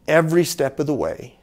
every 0.07 0.43
step 0.43 0.79
of 0.79 0.87
the 0.87 0.93
way. 0.93 1.37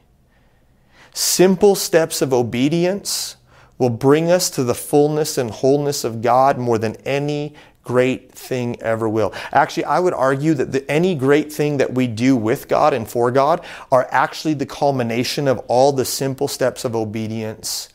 Simple 1.13 1.75
steps 1.75 2.21
of 2.21 2.33
obedience 2.33 3.37
will 3.77 3.89
bring 3.89 4.29
us 4.29 4.49
to 4.51 4.63
the 4.63 4.75
fullness 4.75 5.37
and 5.37 5.49
wholeness 5.49 6.03
of 6.03 6.21
God 6.21 6.57
more 6.57 6.77
than 6.77 6.97
any 6.97 7.55
great 7.81 8.33
thing 8.33 8.79
ever 8.81 9.07
will. 9.07 9.33
Actually, 9.53 9.85
I 9.85 9.99
would 9.99 10.13
argue 10.13 10.53
that 10.55 10.73
the, 10.73 10.91
any 10.91 11.15
great 11.15 11.51
thing 11.51 11.77
that 11.77 11.93
we 11.93 12.07
do 12.07 12.35
with 12.35 12.67
God 12.67 12.93
and 12.93 13.09
for 13.09 13.31
God 13.31 13.65
are 13.89 14.05
actually 14.11 14.53
the 14.53 14.65
culmination 14.65 15.47
of 15.47 15.59
all 15.69 15.93
the 15.93 16.05
simple 16.05 16.49
steps 16.49 16.83
of 16.83 16.93
obedience 16.93 17.89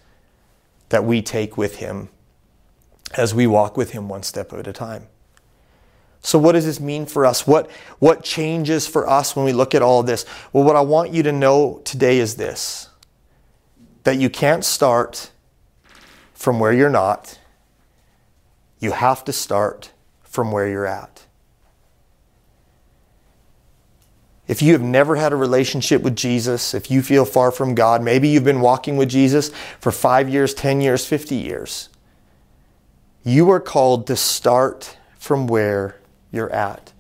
that 0.95 1.03
we 1.03 1.21
take 1.21 1.57
with 1.57 1.79
Him 1.79 2.09
as 3.15 3.35
we 3.35 3.49
walk 3.49 3.77
with 3.77 3.91
Him 3.91 4.09
one 4.09 4.23
step 4.23 4.53
at 4.53 4.69
a 4.69 4.73
time. 4.73 5.09
So, 6.21 6.39
what 6.39 6.53
does 6.53 6.67
this 6.67 6.79
mean 6.79 7.05
for 7.05 7.27
us? 7.27 7.49
What, 7.49 7.69
what 7.99 8.23
changes 8.23 8.87
for 8.87 9.11
us 9.11 9.35
when 9.35 9.45
we 9.45 9.53
look 9.53 9.75
at 9.75 9.83
all 9.83 9.99
of 9.99 10.07
this? 10.07 10.25
Well, 10.53 10.63
what 10.63 10.77
I 10.77 10.83
want 10.83 11.11
you 11.11 11.25
to 11.25 11.33
know 11.33 11.83
today 11.85 12.21
is 12.21 12.37
this 12.37 12.91
that 14.05 14.19
you 14.19 14.31
can't 14.31 14.65
start 14.65 15.33
from 16.33 16.61
where 16.61 16.73
you're 16.73 16.89
not, 16.89 17.41
you 18.79 18.93
have 18.93 19.25
to 19.25 19.33
start 19.33 19.91
from 20.23 20.53
where 20.53 20.69
you're 20.69 20.87
at. 20.87 21.24
If 24.47 24.61
you 24.61 24.73
have 24.73 24.83
never 24.83 25.17
had 25.17 25.33
a 25.33 25.37
relationship 25.37 26.03
with 26.03 26.17
Jesus, 26.17 26.75
if 26.75 26.91
you 26.91 27.01
feel 27.01 27.25
far 27.25 27.51
from 27.51 27.75
God, 27.75 28.03
maybe 28.03 28.29
you've 28.29 28.45
been 28.45 28.61
walking 28.61 28.97
with 28.97 29.09
Jesus 29.09 29.51
for 29.81 29.91
five 29.91 30.29
years, 30.29 30.53
10 30.53 30.83
years, 30.83 31.07
50 31.07 31.35
years, 31.35 31.89
you 33.25 33.51
are 33.51 33.61
called 33.61 34.07
to 34.09 34.17
start 34.17 34.99
from 35.19 35.47
where 35.47 35.97
you're 36.31 36.53
at. 36.53 36.93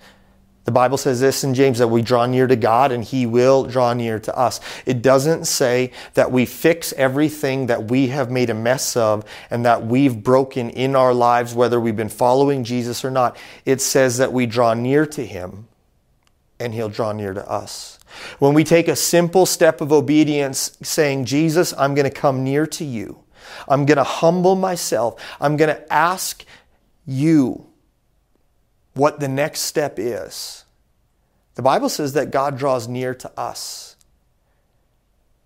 The 0.64 0.72
Bible 0.72 0.96
says 0.96 1.20
this 1.20 1.44
in 1.44 1.52
James 1.52 1.78
that 1.78 1.88
we 1.88 2.00
draw 2.00 2.24
near 2.24 2.46
to 2.46 2.56
God 2.56 2.90
and 2.90 3.04
He 3.04 3.26
will 3.26 3.64
draw 3.64 3.92
near 3.92 4.18
to 4.20 4.34
us. 4.34 4.60
It 4.86 5.02
doesn't 5.02 5.44
say 5.44 5.92
that 6.14 6.32
we 6.32 6.46
fix 6.46 6.94
everything 6.94 7.66
that 7.66 7.90
we 7.90 8.08
have 8.08 8.30
made 8.30 8.48
a 8.48 8.54
mess 8.54 8.96
of 8.96 9.26
and 9.50 9.66
that 9.66 9.84
we've 9.84 10.22
broken 10.22 10.70
in 10.70 10.96
our 10.96 11.12
lives, 11.12 11.54
whether 11.54 11.78
we've 11.78 11.94
been 11.94 12.08
following 12.08 12.64
Jesus 12.64 13.04
or 13.04 13.10
not. 13.10 13.36
It 13.66 13.82
says 13.82 14.16
that 14.16 14.32
we 14.32 14.46
draw 14.46 14.72
near 14.72 15.04
to 15.04 15.26
Him 15.26 15.66
and 16.64 16.74
He'll 16.74 16.88
draw 16.88 17.12
near 17.12 17.34
to 17.34 17.48
us. 17.48 17.98
When 18.38 18.54
we 18.54 18.64
take 18.64 18.88
a 18.88 18.96
simple 18.96 19.46
step 19.46 19.80
of 19.80 19.92
obedience, 19.92 20.76
saying, 20.82 21.26
Jesus, 21.26 21.74
I'm 21.76 21.94
going 21.94 22.08
to 22.08 22.16
come 22.16 22.42
near 22.42 22.66
to 22.68 22.84
you. 22.84 23.20
I'm 23.68 23.86
going 23.86 23.98
to 23.98 24.04
humble 24.04 24.56
myself. 24.56 25.20
I'm 25.40 25.56
going 25.56 25.74
to 25.74 25.92
ask 25.92 26.44
you 27.06 27.66
what 28.94 29.20
the 29.20 29.28
next 29.28 29.60
step 29.62 29.98
is. 29.98 30.64
The 31.54 31.62
Bible 31.62 31.88
says 31.88 32.14
that 32.14 32.30
God 32.30 32.58
draws 32.58 32.88
near 32.88 33.14
to 33.14 33.30
us. 33.38 33.96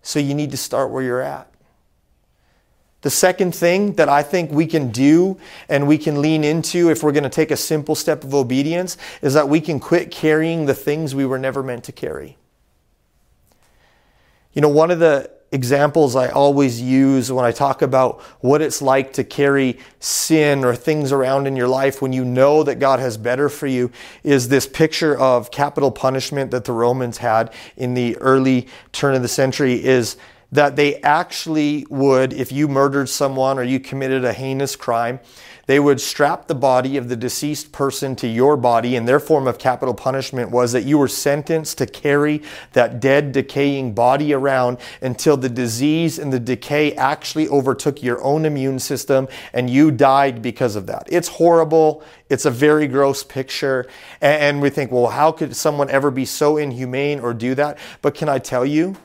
So 0.01 0.19
you 0.19 0.33
need 0.33 0.51
to 0.51 0.57
start 0.57 0.91
where 0.91 1.03
you're 1.03 1.21
at. 1.21 1.51
The 3.01 3.09
second 3.09 3.55
thing 3.55 3.93
that 3.93 4.09
I 4.09 4.23
think 4.23 4.51
we 4.51 4.65
can 4.65 4.91
do 4.91 5.37
and 5.69 5.87
we 5.87 5.97
can 5.97 6.21
lean 6.21 6.43
into 6.43 6.89
if 6.89 7.01
we're 7.01 7.13
going 7.13 7.23
to 7.23 7.29
take 7.29 7.49
a 7.49 7.57
simple 7.57 7.95
step 7.95 8.23
of 8.23 8.33
obedience 8.33 8.97
is 9.21 9.33
that 9.35 9.47
we 9.47 9.61
can 9.61 9.79
quit 9.79 10.11
carrying 10.11 10.65
the 10.65 10.73
things 10.73 11.15
we 11.15 11.25
were 11.25 11.39
never 11.39 11.63
meant 11.63 11.85
to 11.85 11.93
carry. 11.93 12.37
You 14.51 14.61
know, 14.61 14.69
one 14.69 14.91
of 14.91 14.99
the 14.99 15.31
examples 15.51 16.15
I 16.15 16.27
always 16.29 16.81
use 16.81 17.31
when 17.31 17.45
I 17.45 17.51
talk 17.51 17.81
about 17.81 18.21
what 18.41 18.61
it's 18.61 18.81
like 18.81 19.13
to 19.13 19.23
carry 19.23 19.79
sin 19.99 20.63
or 20.63 20.75
things 20.75 21.11
around 21.11 21.47
in 21.47 21.55
your 21.55 21.67
life 21.67 22.01
when 22.01 22.13
you 22.13 22.23
know 22.23 22.63
that 22.63 22.75
God 22.75 22.99
has 22.99 23.17
better 23.17 23.49
for 23.49 23.65
you 23.65 23.91
is 24.23 24.49
this 24.49 24.67
picture 24.67 25.17
of 25.17 25.49
capital 25.49 25.89
punishment 25.89 26.51
that 26.51 26.65
the 26.65 26.71
Romans 26.71 27.17
had 27.17 27.51
in 27.77 27.93
the 27.95 28.15
early 28.17 28.67
turn 28.91 29.15
of 29.15 29.21
the 29.21 29.27
century 29.27 29.83
is 29.83 30.17
that 30.51 30.75
they 30.75 30.95
actually 31.01 31.85
would 31.89 32.33
if 32.33 32.51
you 32.51 32.67
murdered 32.67 33.09
someone 33.09 33.59
or 33.59 33.63
you 33.63 33.79
committed 33.79 34.25
a 34.25 34.33
heinous 34.33 34.75
crime 34.75 35.19
they 35.69 35.79
would 35.79 36.01
strap 36.01 36.47
the 36.47 36.55
body 36.55 36.97
of 36.97 37.09
the 37.09 37.15
deceased 37.15 37.71
person 37.71 38.15
to 38.15 38.27
your 38.27 38.57
body, 38.57 38.95
and 38.95 39.07
their 39.07 39.19
form 39.19 39.45
of 39.45 39.59
capital 39.59 39.93
punishment 39.93 40.49
was 40.49 40.71
that 40.71 40.83
you 40.83 40.97
were 40.97 41.07
sentenced 41.07 41.77
to 41.77 41.85
carry 41.85 42.41
that 42.73 42.99
dead, 42.99 43.33
decaying 43.33 43.93
body 43.93 44.33
around 44.33 44.79
until 44.99 45.37
the 45.37 45.47
disease 45.47 46.17
and 46.17 46.33
the 46.33 46.39
decay 46.39 46.95
actually 46.95 47.47
overtook 47.49 48.01
your 48.01 48.19
own 48.23 48.45
immune 48.45 48.79
system 48.79 49.27
and 49.53 49.69
you 49.69 49.91
died 49.91 50.41
because 50.41 50.75
of 50.75 50.87
that. 50.87 51.07
It's 51.11 51.27
horrible. 51.27 52.03
It's 52.31 52.45
a 52.45 52.51
very 52.51 52.87
gross 52.87 53.23
picture. 53.23 53.85
And 54.21 54.63
we 54.63 54.71
think, 54.71 54.91
well, 54.91 55.09
how 55.09 55.31
could 55.31 55.55
someone 55.55 55.91
ever 55.91 56.09
be 56.09 56.25
so 56.25 56.57
inhumane 56.57 57.19
or 57.19 57.31
do 57.31 57.53
that? 57.53 57.77
But 58.01 58.15
can 58.15 58.27
I 58.27 58.39
tell 58.39 58.65
you? 58.65 58.97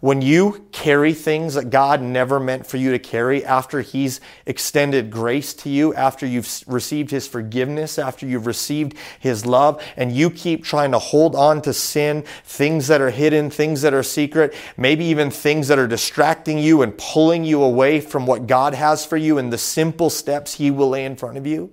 When 0.00 0.22
you 0.22 0.66
carry 0.70 1.12
things 1.12 1.54
that 1.54 1.70
God 1.70 2.00
never 2.00 2.38
meant 2.38 2.66
for 2.68 2.76
you 2.76 2.92
to 2.92 3.00
carry 3.00 3.44
after 3.44 3.80
He's 3.80 4.20
extended 4.46 5.10
grace 5.10 5.52
to 5.54 5.68
you, 5.68 5.92
after 5.94 6.24
you've 6.24 6.62
received 6.68 7.10
His 7.10 7.26
forgiveness, 7.26 7.98
after 7.98 8.24
you've 8.24 8.46
received 8.46 8.96
His 9.18 9.44
love, 9.44 9.82
and 9.96 10.12
you 10.12 10.30
keep 10.30 10.62
trying 10.62 10.92
to 10.92 11.00
hold 11.00 11.34
on 11.34 11.62
to 11.62 11.72
sin, 11.72 12.22
things 12.44 12.86
that 12.86 13.00
are 13.00 13.10
hidden, 13.10 13.50
things 13.50 13.82
that 13.82 13.92
are 13.92 14.04
secret, 14.04 14.54
maybe 14.76 15.04
even 15.06 15.32
things 15.32 15.66
that 15.66 15.80
are 15.80 15.88
distracting 15.88 16.58
you 16.58 16.82
and 16.82 16.96
pulling 16.96 17.42
you 17.42 17.60
away 17.60 18.00
from 18.00 18.24
what 18.24 18.46
God 18.46 18.74
has 18.74 19.04
for 19.04 19.16
you 19.16 19.36
and 19.36 19.52
the 19.52 19.58
simple 19.58 20.10
steps 20.10 20.54
He 20.54 20.70
will 20.70 20.90
lay 20.90 21.04
in 21.04 21.16
front 21.16 21.38
of 21.38 21.46
you, 21.46 21.72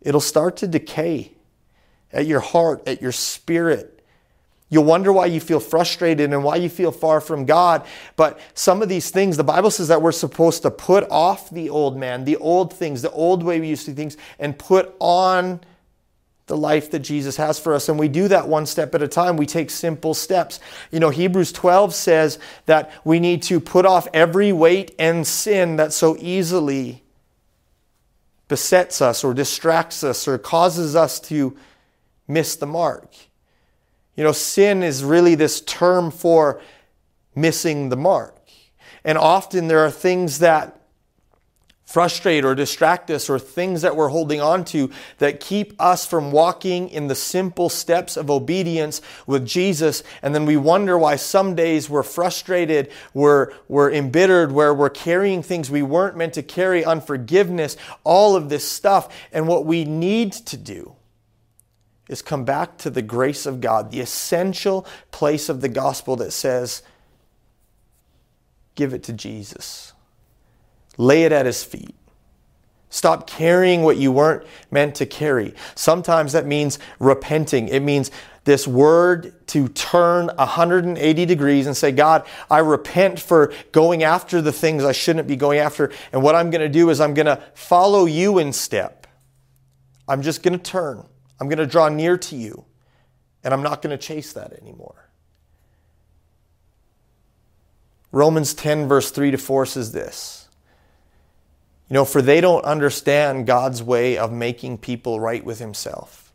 it'll 0.00 0.20
start 0.20 0.56
to 0.56 0.66
decay 0.66 1.30
at 2.12 2.26
your 2.26 2.40
heart, 2.40 2.88
at 2.88 3.00
your 3.00 3.12
spirit 3.12 3.95
You'll 4.68 4.84
wonder 4.84 5.12
why 5.12 5.26
you 5.26 5.40
feel 5.40 5.60
frustrated 5.60 6.32
and 6.32 6.42
why 6.42 6.56
you 6.56 6.68
feel 6.68 6.90
far 6.90 7.20
from 7.20 7.44
God. 7.44 7.86
But 8.16 8.40
some 8.54 8.82
of 8.82 8.88
these 8.88 9.10
things, 9.10 9.36
the 9.36 9.44
Bible 9.44 9.70
says 9.70 9.88
that 9.88 10.02
we're 10.02 10.12
supposed 10.12 10.62
to 10.62 10.70
put 10.70 11.08
off 11.08 11.50
the 11.50 11.70
old 11.70 11.96
man, 11.96 12.24
the 12.24 12.36
old 12.36 12.72
things, 12.72 13.02
the 13.02 13.10
old 13.12 13.44
way 13.44 13.60
we 13.60 13.68
used 13.68 13.84
to 13.84 13.92
do 13.92 13.96
things, 13.96 14.16
and 14.40 14.58
put 14.58 14.94
on 14.98 15.60
the 16.46 16.56
life 16.56 16.90
that 16.92 17.00
Jesus 17.00 17.36
has 17.36 17.58
for 17.58 17.74
us. 17.74 17.88
And 17.88 17.98
we 17.98 18.08
do 18.08 18.28
that 18.28 18.48
one 18.48 18.66
step 18.66 18.94
at 18.94 19.02
a 19.02 19.08
time. 19.08 19.36
We 19.36 19.46
take 19.46 19.70
simple 19.70 20.14
steps. 20.14 20.58
You 20.90 21.00
know, 21.00 21.10
Hebrews 21.10 21.52
12 21.52 21.94
says 21.94 22.38
that 22.66 22.92
we 23.04 23.20
need 23.20 23.42
to 23.44 23.60
put 23.60 23.86
off 23.86 24.08
every 24.12 24.52
weight 24.52 24.94
and 24.98 25.26
sin 25.26 25.76
that 25.76 25.92
so 25.92 26.16
easily 26.18 27.02
besets 28.48 29.00
us 29.00 29.24
or 29.24 29.34
distracts 29.34 30.04
us 30.04 30.26
or 30.26 30.38
causes 30.38 30.94
us 30.94 31.18
to 31.20 31.56
miss 32.28 32.56
the 32.56 32.66
mark. 32.66 33.12
You 34.16 34.24
know, 34.24 34.32
sin 34.32 34.82
is 34.82 35.04
really 35.04 35.34
this 35.34 35.60
term 35.60 36.10
for 36.10 36.60
missing 37.34 37.90
the 37.90 37.96
mark. 37.96 38.34
And 39.04 39.18
often 39.18 39.68
there 39.68 39.80
are 39.80 39.90
things 39.90 40.40
that 40.40 40.80
frustrate 41.84 42.44
or 42.44 42.54
distract 42.54 43.10
us 43.10 43.30
or 43.30 43.38
things 43.38 43.82
that 43.82 43.94
we're 43.94 44.08
holding 44.08 44.40
on 44.40 44.64
to 44.64 44.90
that 45.18 45.38
keep 45.38 45.72
us 45.80 46.04
from 46.04 46.32
walking 46.32 46.88
in 46.88 47.06
the 47.06 47.14
simple 47.14 47.68
steps 47.68 48.16
of 48.16 48.28
obedience 48.28 49.00
with 49.26 49.46
Jesus. 49.46 50.02
And 50.20 50.34
then 50.34 50.46
we 50.46 50.56
wonder 50.56 50.98
why 50.98 51.14
some 51.14 51.54
days 51.54 51.88
we're 51.88 52.02
frustrated, 52.02 52.90
we're, 53.14 53.52
we're 53.68 53.92
embittered, 53.92 54.50
where 54.50 54.74
we're 54.74 54.90
carrying 54.90 55.44
things 55.44 55.70
we 55.70 55.82
weren't 55.82 56.16
meant 56.16 56.34
to 56.34 56.42
carry, 56.42 56.84
unforgiveness, 56.84 57.76
all 58.02 58.34
of 58.34 58.48
this 58.48 58.68
stuff. 58.68 59.14
And 59.30 59.46
what 59.46 59.64
we 59.64 59.84
need 59.84 60.32
to 60.32 60.56
do 60.56 60.95
is 62.08 62.22
come 62.22 62.44
back 62.44 62.78
to 62.78 62.90
the 62.90 63.02
grace 63.02 63.46
of 63.46 63.60
God, 63.60 63.90
the 63.90 64.00
essential 64.00 64.86
place 65.10 65.48
of 65.48 65.60
the 65.60 65.68
gospel 65.68 66.16
that 66.16 66.32
says, 66.32 66.82
give 68.74 68.94
it 68.94 69.02
to 69.04 69.12
Jesus. 69.12 69.92
Lay 70.96 71.24
it 71.24 71.32
at 71.32 71.46
his 71.46 71.64
feet. 71.64 71.94
Stop 72.88 73.26
carrying 73.26 73.82
what 73.82 73.96
you 73.96 74.12
weren't 74.12 74.46
meant 74.70 74.94
to 74.96 75.06
carry. 75.06 75.54
Sometimes 75.74 76.32
that 76.32 76.46
means 76.46 76.78
repenting. 76.98 77.68
It 77.68 77.80
means 77.80 78.10
this 78.44 78.66
word 78.66 79.34
to 79.48 79.68
turn 79.68 80.28
180 80.28 81.26
degrees 81.26 81.66
and 81.66 81.76
say, 81.76 81.90
God, 81.90 82.24
I 82.48 82.60
repent 82.60 83.18
for 83.18 83.52
going 83.72 84.04
after 84.04 84.40
the 84.40 84.52
things 84.52 84.84
I 84.84 84.92
shouldn't 84.92 85.26
be 85.26 85.34
going 85.34 85.58
after. 85.58 85.90
And 86.12 86.22
what 86.22 86.36
I'm 86.36 86.50
going 86.50 86.60
to 86.60 86.68
do 86.68 86.88
is 86.90 87.00
I'm 87.00 87.12
going 87.12 87.26
to 87.26 87.42
follow 87.54 88.06
you 88.06 88.38
in 88.38 88.52
step. 88.52 89.08
I'm 90.08 90.22
just 90.22 90.44
going 90.44 90.56
to 90.56 90.62
turn. 90.62 91.04
I'm 91.40 91.48
going 91.48 91.58
to 91.58 91.66
draw 91.66 91.88
near 91.88 92.16
to 92.18 92.36
you, 92.36 92.64
and 93.44 93.52
I'm 93.52 93.62
not 93.62 93.82
going 93.82 93.96
to 93.96 94.02
chase 94.02 94.32
that 94.32 94.52
anymore. 94.54 95.06
Romans 98.12 98.54
10, 98.54 98.88
verse 98.88 99.10
3 99.10 99.32
to 99.32 99.38
4 99.38 99.66
says 99.66 99.92
this 99.92 100.48
You 101.88 101.94
know, 101.94 102.04
for 102.04 102.22
they 102.22 102.40
don't 102.40 102.64
understand 102.64 103.46
God's 103.46 103.82
way 103.82 104.16
of 104.16 104.32
making 104.32 104.78
people 104.78 105.20
right 105.20 105.44
with 105.44 105.58
Himself. 105.58 106.32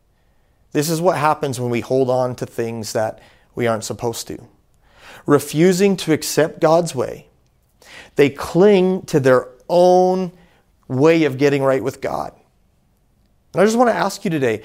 This 0.74 0.90
is 0.90 1.02
what 1.02 1.18
happens 1.18 1.60
when 1.60 1.72
we 1.72 1.82
hold 1.82 2.10
on 2.10 2.36
to 2.36 2.46
things 2.46 2.94
that 2.94 3.20
we 3.56 3.68
aren't 3.68 3.84
supposed 3.84 4.28
to. 4.28 4.48
Refusing 5.26 5.98
to 5.98 6.14
accept 6.14 6.62
God's 6.62 6.96
way, 6.96 7.28
they 8.16 8.30
cling 8.30 9.04
to 9.04 9.20
their 9.20 9.48
own 9.68 10.32
way 10.88 11.24
of 11.24 11.38
getting 11.38 11.64
right 11.64 11.84
with 11.84 12.02
God. 12.02 12.34
And 13.54 13.62
I 13.62 13.66
just 13.66 13.78
want 13.78 13.90
to 13.90 13.96
ask 13.96 14.24
you 14.24 14.30
today 14.30 14.64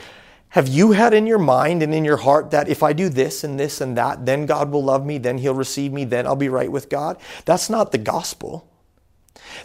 have 0.50 0.68
you 0.68 0.92
had 0.92 1.12
in 1.12 1.26
your 1.26 1.38
mind 1.38 1.82
and 1.82 1.94
in 1.94 2.04
your 2.04 2.16
heart 2.16 2.50
that 2.50 2.68
if 2.68 2.82
I 2.82 2.92
do 2.92 3.08
this 3.08 3.44
and 3.44 3.58
this 3.58 3.80
and 3.80 3.96
that, 3.98 4.24
then 4.24 4.46
God 4.46 4.70
will 4.70 4.84
love 4.84 5.04
me, 5.04 5.18
then 5.18 5.38
He'll 5.38 5.54
receive 5.54 5.92
me, 5.92 6.04
then 6.04 6.26
I'll 6.26 6.36
be 6.36 6.48
right 6.48 6.70
with 6.70 6.88
God? 6.88 7.18
That's 7.44 7.68
not 7.68 7.92
the 7.92 7.98
gospel. 7.98 8.66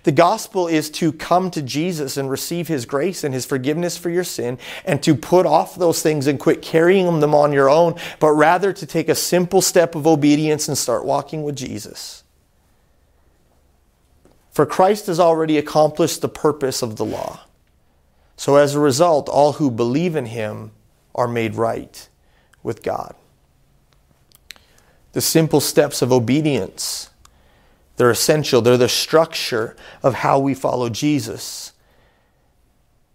The 0.04 0.12
gospel 0.12 0.68
is 0.68 0.90
to 0.92 1.12
come 1.12 1.52
to 1.52 1.62
Jesus 1.62 2.18
and 2.18 2.30
receive 2.30 2.68
His 2.68 2.86
grace 2.86 3.24
and 3.24 3.34
His 3.34 3.46
forgiveness 3.46 3.98
for 3.98 4.10
your 4.10 4.24
sin 4.24 4.58
and 4.86 5.02
to 5.04 5.16
put 5.16 5.46
off 5.46 5.76
those 5.76 6.02
things 6.02 6.28
and 6.28 6.40
quit 6.40 6.62
carrying 6.62 7.20
them 7.20 7.36
on 7.36 7.54
your 7.54 7.70
own, 7.70 7.96
but 8.20 8.32
rather 8.32 8.74
to 8.74 8.86
take 8.86 9.10
a 9.10 9.16
simple 9.16 9.62
step 9.62 9.96
of 9.96 10.08
obedience 10.08 10.68
and 10.68 10.78
start 10.78 11.06
walking 11.06 11.44
with 11.44 11.56
Jesus. 11.56 12.24
For 14.52 14.66
Christ 14.66 15.08
has 15.08 15.20
already 15.20 15.58
accomplished 15.58 16.22
the 16.22 16.30
purpose 16.30 16.82
of 16.82 16.98
the 16.98 17.06
law. 17.06 17.42
So 18.42 18.56
as 18.56 18.74
a 18.74 18.80
result, 18.80 19.30
all 19.30 19.54
who 19.54 19.70
believe 19.70 20.16
in 20.16 20.26
him 20.26 20.72
are 21.14 21.28
made 21.28 21.54
right 21.54 22.10
with 22.64 22.82
God. 22.82 23.14
The 25.12 25.22
simple 25.22 25.62
steps 25.62 26.02
of 26.02 26.12
obedience, 26.12 27.12
they're 27.98 28.10
essential. 28.10 28.60
They're 28.60 28.78
the 28.78 28.90
structure 28.90 29.76
of 30.02 30.16
how 30.16 30.40
we 30.40 30.56
follow 30.56 30.90
Jesus. 30.90 31.74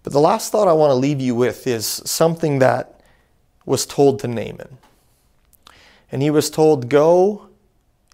But 0.04 0.12
the 0.12 0.20
last 0.20 0.52
thought 0.52 0.68
I 0.68 0.72
want 0.74 0.90
to 0.90 0.94
leave 0.94 1.20
you 1.20 1.34
with 1.34 1.66
is 1.66 1.84
something 1.84 2.60
that 2.60 3.00
was 3.64 3.84
told 3.84 4.20
to 4.20 4.28
Naaman. 4.28 4.78
And 6.12 6.22
he 6.22 6.30
was 6.30 6.50
told, 6.50 6.88
Go 6.88 7.48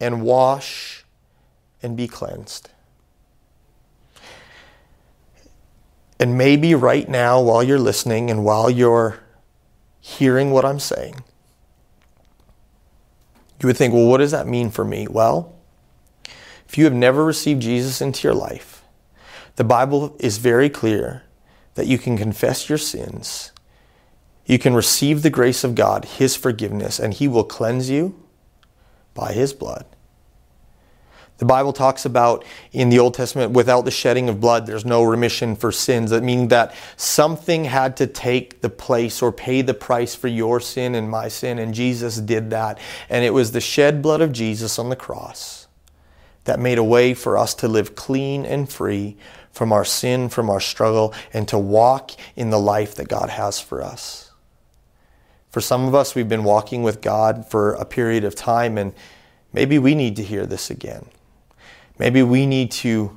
and 0.01 0.22
wash 0.22 1.05
and 1.83 1.94
be 1.94 2.09
cleansed. 2.09 2.70
And 6.18 6.38
maybe 6.38 6.75
right 6.75 7.09
now, 7.09 7.40
while 7.40 7.62
you're 7.62 7.79
listening 7.79 8.31
and 8.31 8.44
while 8.44 8.70
you're 8.70 9.18
hearing 10.01 10.51
what 10.51 10.64
I'm 10.64 10.79
saying, 10.79 11.16
you 13.61 13.66
would 13.66 13.77
think, 13.77 13.94
well, 13.94 14.07
what 14.07 14.18
does 14.18 14.33
that 14.33 14.46
mean 14.46 14.70
for 14.70 14.85
me? 14.85 15.07
Well, 15.09 15.55
if 16.68 16.77
you 16.79 16.85
have 16.85 16.94
never 16.94 17.25
received 17.25 17.62
Jesus 17.62 18.01
into 18.01 18.27
your 18.27 18.35
life, 18.35 18.83
the 19.57 19.64
Bible 19.64 20.16
is 20.18 20.38
very 20.38 20.68
clear 20.68 21.22
that 21.75 21.87
you 21.87 21.98
can 21.98 22.16
confess 22.16 22.68
your 22.68 22.79
sins, 22.79 23.53
you 24.46 24.59
can 24.59 24.75
receive 24.75 25.22
the 25.22 25.31
grace 25.31 25.64
of 25.64 25.75
God, 25.75 26.05
His 26.05 26.35
forgiveness, 26.35 26.98
and 26.98 27.14
He 27.14 27.29
will 27.29 27.44
cleanse 27.44 27.88
you 27.88 28.20
by 29.14 29.33
His 29.33 29.53
blood. 29.53 29.87
The 31.42 31.46
Bible 31.46 31.72
talks 31.72 32.05
about 32.05 32.44
in 32.70 32.88
the 32.88 33.00
Old 33.00 33.14
Testament, 33.14 33.50
without 33.50 33.85
the 33.85 33.90
shedding 33.90 34.28
of 34.28 34.40
blood, 34.40 34.64
there's 34.64 34.85
no 34.85 35.02
remission 35.02 35.57
for 35.57 35.72
sins. 35.72 36.12
That 36.12 36.22
means 36.22 36.50
that 36.50 36.72
something 36.96 37.64
had 37.64 37.96
to 37.96 38.07
take 38.07 38.61
the 38.61 38.68
place 38.68 39.20
or 39.20 39.33
pay 39.33 39.61
the 39.61 39.74
price 39.74 40.14
for 40.14 40.28
your 40.28 40.61
sin 40.61 40.94
and 40.94 41.11
my 41.11 41.26
sin, 41.26 41.59
and 41.59 41.74
Jesus 41.74 42.18
did 42.18 42.50
that. 42.50 42.78
And 43.11 43.24
it 43.24 43.31
was 43.31 43.50
the 43.50 43.61
shed 43.61 44.02
blood 44.02 44.20
of 44.20 44.31
Jesus 44.31 44.78
on 44.78 44.88
the 44.88 44.94
cross 44.94 45.66
that 46.44 46.61
made 46.61 46.78
a 46.78 46.85
way 46.85 47.12
for 47.12 47.37
us 47.37 47.55
to 47.55 47.66
live 47.66 47.96
clean 47.96 48.46
and 48.46 48.70
free 48.70 49.16
from 49.50 49.72
our 49.72 49.85
sin, 49.85 50.28
from 50.28 50.48
our 50.48 50.61
struggle, 50.61 51.12
and 51.33 51.48
to 51.48 51.59
walk 51.59 52.12
in 52.37 52.50
the 52.50 52.61
life 52.61 52.94
that 52.94 53.09
God 53.09 53.31
has 53.31 53.59
for 53.59 53.83
us. 53.83 54.31
For 55.50 55.61
some 55.61 55.88
of 55.88 55.94
us, 55.96 56.14
we've 56.14 56.28
been 56.28 56.44
walking 56.44 56.85
with 56.85 57.00
God 57.00 57.50
for 57.50 57.72
a 57.72 57.85
period 57.85 58.22
of 58.22 58.37
time, 58.37 58.78
and 58.78 58.94
maybe 59.52 59.76
we 59.81 59.96
need 59.96 60.14
to 60.14 60.22
hear 60.22 60.46
this 60.46 60.70
again. 60.70 61.07
Maybe 62.02 62.24
we 62.24 62.46
need 62.46 62.72
to 62.72 63.16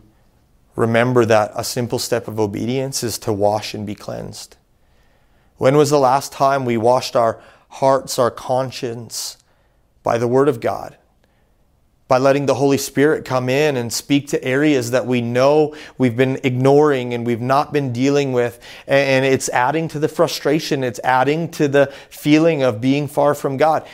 remember 0.76 1.26
that 1.26 1.52
a 1.56 1.64
simple 1.64 1.98
step 1.98 2.28
of 2.28 2.40
obedience 2.40 3.04
is 3.04 3.18
to 3.18 3.34
wash 3.34 3.74
and 3.74 3.84
be 3.84 3.96
cleansed. 3.96 4.58
When 5.58 5.76
was 5.76 5.90
the 5.90 5.98
last 5.98 6.32
time 6.32 6.66
we 6.66 6.78
washed 6.78 7.16
our 7.16 7.42
hearts, 7.68 8.20
our 8.20 8.30
conscience 8.30 9.38
by 10.04 10.20
the 10.20 10.28
Word 10.28 10.48
of 10.48 10.62
God? 10.62 10.98
By 12.08 12.20
letting 12.20 12.46
the 12.46 12.54
Holy 12.54 12.78
Spirit 12.78 13.26
come 13.26 13.50
in 13.50 13.76
and 13.76 13.92
speak 13.92 14.28
to 14.28 14.44
areas 14.44 14.92
that 14.92 15.08
we 15.08 15.20
know 15.20 15.76
we've 15.98 16.16
been 16.16 16.40
ignoring 16.44 17.16
and 17.16 17.26
we've 17.26 17.42
not 17.42 17.74
been 17.74 17.92
dealing 17.92 18.34
with. 18.34 18.60
And 18.86 19.26
it's 19.26 19.50
adding 19.50 19.88
to 19.88 20.00
the 20.00 20.08
frustration, 20.08 20.84
it's 20.84 21.00
adding 21.04 21.50
to 21.54 21.68
the 21.68 21.92
feeling 22.12 22.62
of 22.62 22.82
being 22.82 23.08
far 23.08 23.34
from 23.34 23.58
God. 23.58 23.88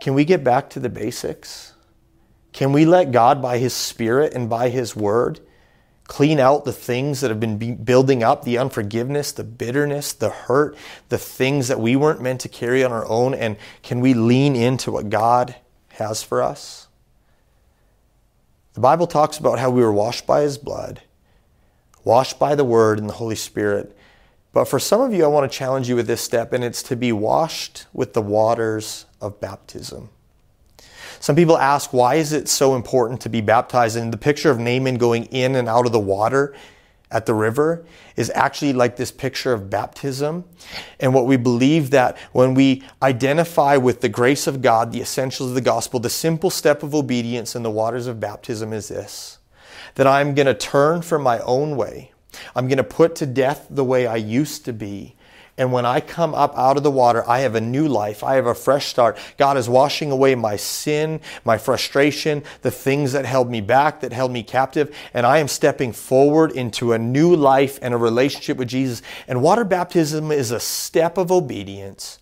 Can 0.00 0.14
we 0.14 0.24
get 0.24 0.42
back 0.42 0.70
to 0.70 0.80
the 0.80 0.88
basics? 0.88 1.75
Can 2.56 2.72
we 2.72 2.86
let 2.86 3.12
God, 3.12 3.42
by 3.42 3.58
His 3.58 3.74
Spirit 3.74 4.32
and 4.32 4.48
by 4.48 4.70
His 4.70 4.96
Word, 4.96 5.40
clean 6.04 6.40
out 6.40 6.64
the 6.64 6.72
things 6.72 7.20
that 7.20 7.28
have 7.28 7.38
been 7.38 7.84
building 7.84 8.22
up 8.22 8.44
the 8.44 8.56
unforgiveness, 8.56 9.30
the 9.30 9.44
bitterness, 9.44 10.14
the 10.14 10.30
hurt, 10.30 10.74
the 11.10 11.18
things 11.18 11.68
that 11.68 11.78
we 11.78 11.96
weren't 11.96 12.22
meant 12.22 12.40
to 12.40 12.48
carry 12.48 12.82
on 12.82 12.92
our 12.92 13.06
own? 13.08 13.34
And 13.34 13.58
can 13.82 14.00
we 14.00 14.14
lean 14.14 14.56
into 14.56 14.90
what 14.90 15.10
God 15.10 15.54
has 15.90 16.22
for 16.22 16.42
us? 16.42 16.88
The 18.72 18.80
Bible 18.80 19.06
talks 19.06 19.36
about 19.36 19.58
how 19.58 19.68
we 19.68 19.82
were 19.82 19.92
washed 19.92 20.26
by 20.26 20.40
His 20.40 20.56
blood, 20.56 21.02
washed 22.04 22.38
by 22.38 22.54
the 22.54 22.64
Word 22.64 22.98
and 22.98 23.06
the 23.06 23.14
Holy 23.14 23.36
Spirit. 23.36 23.94
But 24.54 24.64
for 24.64 24.78
some 24.78 25.02
of 25.02 25.12
you, 25.12 25.24
I 25.24 25.28
want 25.28 25.52
to 25.52 25.58
challenge 25.58 25.90
you 25.90 25.96
with 25.96 26.06
this 26.06 26.22
step, 26.22 26.54
and 26.54 26.64
it's 26.64 26.82
to 26.84 26.96
be 26.96 27.12
washed 27.12 27.84
with 27.92 28.14
the 28.14 28.22
waters 28.22 29.04
of 29.20 29.42
baptism. 29.42 30.08
Some 31.20 31.36
people 31.36 31.58
ask, 31.58 31.92
why 31.92 32.16
is 32.16 32.32
it 32.32 32.48
so 32.48 32.74
important 32.74 33.20
to 33.22 33.28
be 33.28 33.40
baptized? 33.40 33.96
And 33.96 34.12
the 34.12 34.18
picture 34.18 34.50
of 34.50 34.58
Naaman 34.58 34.96
going 34.96 35.24
in 35.26 35.54
and 35.56 35.68
out 35.68 35.86
of 35.86 35.92
the 35.92 36.00
water 36.00 36.54
at 37.10 37.26
the 37.26 37.34
river 37.34 37.84
is 38.16 38.30
actually 38.34 38.72
like 38.72 38.96
this 38.96 39.12
picture 39.12 39.52
of 39.52 39.70
baptism. 39.70 40.44
And 40.98 41.14
what 41.14 41.26
we 41.26 41.36
believe 41.36 41.90
that 41.90 42.18
when 42.32 42.54
we 42.54 42.82
identify 43.02 43.76
with 43.76 44.00
the 44.00 44.08
grace 44.08 44.46
of 44.46 44.60
God, 44.60 44.92
the 44.92 45.00
essentials 45.00 45.50
of 45.50 45.54
the 45.54 45.60
gospel, 45.60 46.00
the 46.00 46.10
simple 46.10 46.50
step 46.50 46.82
of 46.82 46.94
obedience 46.94 47.54
in 47.54 47.62
the 47.62 47.70
waters 47.70 48.06
of 48.06 48.20
baptism 48.20 48.72
is 48.72 48.88
this 48.88 49.38
that 49.94 50.06
I'm 50.06 50.34
going 50.34 50.46
to 50.46 50.52
turn 50.52 51.00
from 51.00 51.22
my 51.22 51.38
own 51.40 51.74
way. 51.74 52.12
I'm 52.54 52.68
going 52.68 52.76
to 52.76 52.84
put 52.84 53.14
to 53.16 53.24
death 53.24 53.66
the 53.70 53.84
way 53.84 54.06
I 54.06 54.16
used 54.16 54.66
to 54.66 54.74
be 54.74 55.15
and 55.58 55.72
when 55.72 55.86
I 55.86 56.00
come 56.00 56.34
up 56.34 56.56
out 56.56 56.76
of 56.76 56.82
the 56.82 56.90
water, 56.90 57.24
I 57.26 57.40
have 57.40 57.54
a 57.54 57.60
new 57.60 57.88
life. 57.88 58.22
I 58.22 58.34
have 58.34 58.46
a 58.46 58.54
fresh 58.54 58.86
start. 58.86 59.16
God 59.38 59.56
is 59.56 59.70
washing 59.70 60.10
away 60.10 60.34
my 60.34 60.56
sin, 60.56 61.20
my 61.46 61.56
frustration, 61.56 62.42
the 62.60 62.70
things 62.70 63.12
that 63.12 63.24
held 63.24 63.50
me 63.50 63.62
back, 63.62 64.00
that 64.00 64.12
held 64.12 64.32
me 64.32 64.42
captive. 64.42 64.94
And 65.14 65.24
I 65.24 65.38
am 65.38 65.48
stepping 65.48 65.92
forward 65.92 66.52
into 66.52 66.92
a 66.92 66.98
new 66.98 67.34
life 67.34 67.78
and 67.80 67.94
a 67.94 67.96
relationship 67.96 68.58
with 68.58 68.68
Jesus. 68.68 69.00
And 69.26 69.42
water 69.42 69.64
baptism 69.64 70.30
is 70.30 70.50
a 70.50 70.60
step 70.60 71.16
of 71.16 71.32
obedience 71.32 72.18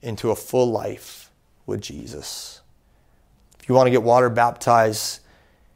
into 0.00 0.30
a 0.30 0.36
full 0.36 0.70
life 0.70 1.32
with 1.66 1.80
Jesus. 1.80 2.60
If 3.58 3.68
you 3.68 3.74
want 3.74 3.88
to 3.88 3.90
get 3.90 4.04
water 4.04 4.30
baptized, 4.30 5.20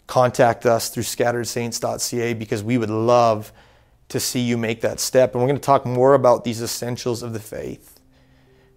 contact 0.07 0.65
us 0.65 0.91
through 0.91 1.03
scatteredsaints.ca 1.03 2.35
because 2.35 2.63
we 2.63 2.79
would 2.79 2.91
love 2.91 3.53
to 4.11 4.21
see 4.21 4.41
you 4.41 4.59
make 4.59 4.83
that 4.83 5.01
step. 5.01 5.35
And 5.35 5.43
we're 5.43 5.49
going 5.49 5.61
to 5.61 5.65
talk 5.65 5.87
more 5.87 6.15
about 6.15 6.45
these 6.45 6.61
essentials 6.61 7.23
of 7.23 7.33
the 7.33 7.41
faith. 7.41 8.01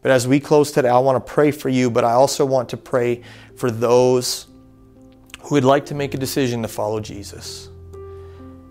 But 0.02 0.12
as 0.12 0.28
we 0.28 0.39
close 0.39 0.72
today, 0.72 0.89
I 0.89 1.00
want 1.00 1.26
to 1.26 1.34
pray 1.34 1.52
for 1.52 1.69
you, 1.69 1.89
but 1.89 2.04
I 2.04 2.12
also 2.12 2.46
want 2.46 2.69
to 2.69 2.78
pray 2.78 3.22
for 3.56 3.72
those 3.72 4.48
who 5.41 5.56
would 5.56 5.63
like 5.63 5.86
to 5.88 5.96
make 5.96 6.13
a 6.13 6.17
decision 6.17 6.62
to 6.62 6.67
follow 6.67 7.00
Jesus. 7.00 7.69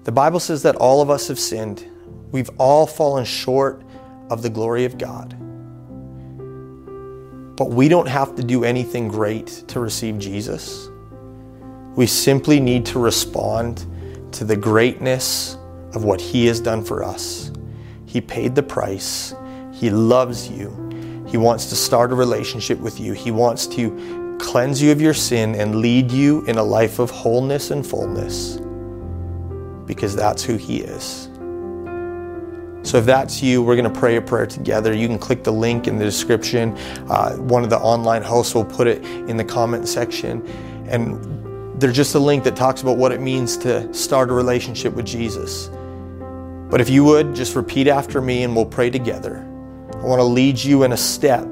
The 0.04 0.12
Bible 0.12 0.40
says 0.40 0.62
that 0.62 0.76
all 0.76 1.00
of 1.00 1.10
us 1.10 1.28
have 1.28 1.38
sinned. 1.38 1.86
We've 2.32 2.50
all 2.58 2.86
fallen 2.86 3.24
short 3.24 3.82
of 4.30 4.42
the 4.42 4.50
glory 4.50 4.84
of 4.84 4.98
God. 4.98 5.36
But 7.56 7.70
we 7.70 7.88
don't 7.88 8.08
have 8.08 8.34
to 8.36 8.42
do 8.42 8.64
anything 8.64 9.08
great 9.08 9.46
to 9.68 9.80
receive 9.80 10.18
Jesus. 10.18 10.88
We 11.94 12.06
simply 12.06 12.60
need 12.60 12.86
to 12.86 12.98
respond 12.98 13.86
to 14.32 14.44
the 14.44 14.56
greatness 14.56 15.56
of 15.94 16.04
what 16.04 16.20
He 16.20 16.46
has 16.46 16.60
done 16.60 16.84
for 16.84 17.04
us. 17.04 17.50
He 18.06 18.20
paid 18.20 18.54
the 18.54 18.62
price. 18.62 19.34
He 19.72 19.90
loves 19.90 20.48
you. 20.48 20.68
He 21.28 21.36
wants 21.36 21.66
to 21.70 21.76
start 21.76 22.12
a 22.12 22.14
relationship 22.14 22.78
with 22.78 23.00
you. 23.00 23.12
He 23.12 23.30
wants 23.30 23.66
to 23.68 24.36
cleanse 24.38 24.82
you 24.82 24.92
of 24.92 25.00
your 25.00 25.14
sin 25.14 25.54
and 25.54 25.76
lead 25.76 26.10
you 26.10 26.44
in 26.46 26.58
a 26.58 26.62
life 26.62 26.98
of 26.98 27.10
wholeness 27.10 27.70
and 27.70 27.86
fullness 27.86 28.58
because 29.86 30.14
that's 30.14 30.42
who 30.42 30.56
He 30.56 30.80
is. 30.80 31.28
So 32.84 32.98
if 32.98 33.06
that's 33.06 33.42
you, 33.42 33.62
we're 33.62 33.76
going 33.76 33.92
to 33.92 33.98
pray 33.98 34.16
a 34.16 34.20
prayer 34.20 34.46
together. 34.46 34.92
You 34.92 35.06
can 35.06 35.18
click 35.18 35.44
the 35.44 35.52
link 35.52 35.86
in 35.86 35.98
the 35.98 36.04
description. 36.04 36.76
Uh, 37.08 37.36
one 37.36 37.62
of 37.62 37.70
the 37.70 37.78
online 37.78 38.22
hosts 38.22 38.54
will 38.54 38.64
put 38.64 38.88
it 38.88 39.04
in 39.04 39.36
the 39.36 39.44
comment 39.44 39.86
section. 39.86 40.44
And 40.88 41.80
there's 41.80 41.94
just 41.94 42.14
a 42.14 42.18
link 42.18 42.42
that 42.44 42.56
talks 42.56 42.82
about 42.82 42.96
what 42.96 43.12
it 43.12 43.20
means 43.20 43.56
to 43.58 43.92
start 43.94 44.30
a 44.30 44.32
relationship 44.32 44.94
with 44.94 45.06
Jesus. 45.06 45.70
But 46.72 46.80
if 46.80 46.88
you 46.88 47.04
would, 47.04 47.34
just 47.34 47.54
repeat 47.54 47.86
after 47.86 48.22
me 48.22 48.44
and 48.44 48.56
we'll 48.56 48.64
pray 48.64 48.88
together. 48.88 49.46
I 49.92 50.06
want 50.06 50.20
to 50.20 50.24
lead 50.24 50.58
you 50.58 50.84
in 50.84 50.92
a 50.92 50.96
step, 50.96 51.46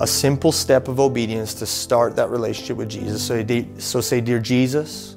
a 0.00 0.06
simple 0.08 0.50
step 0.50 0.88
of 0.88 0.98
obedience 0.98 1.54
to 1.54 1.66
start 1.66 2.16
that 2.16 2.28
relationship 2.28 2.76
with 2.76 2.88
Jesus. 2.88 3.24
So, 3.24 3.46
so 3.78 4.00
say, 4.00 4.20
Dear 4.20 4.40
Jesus, 4.40 5.14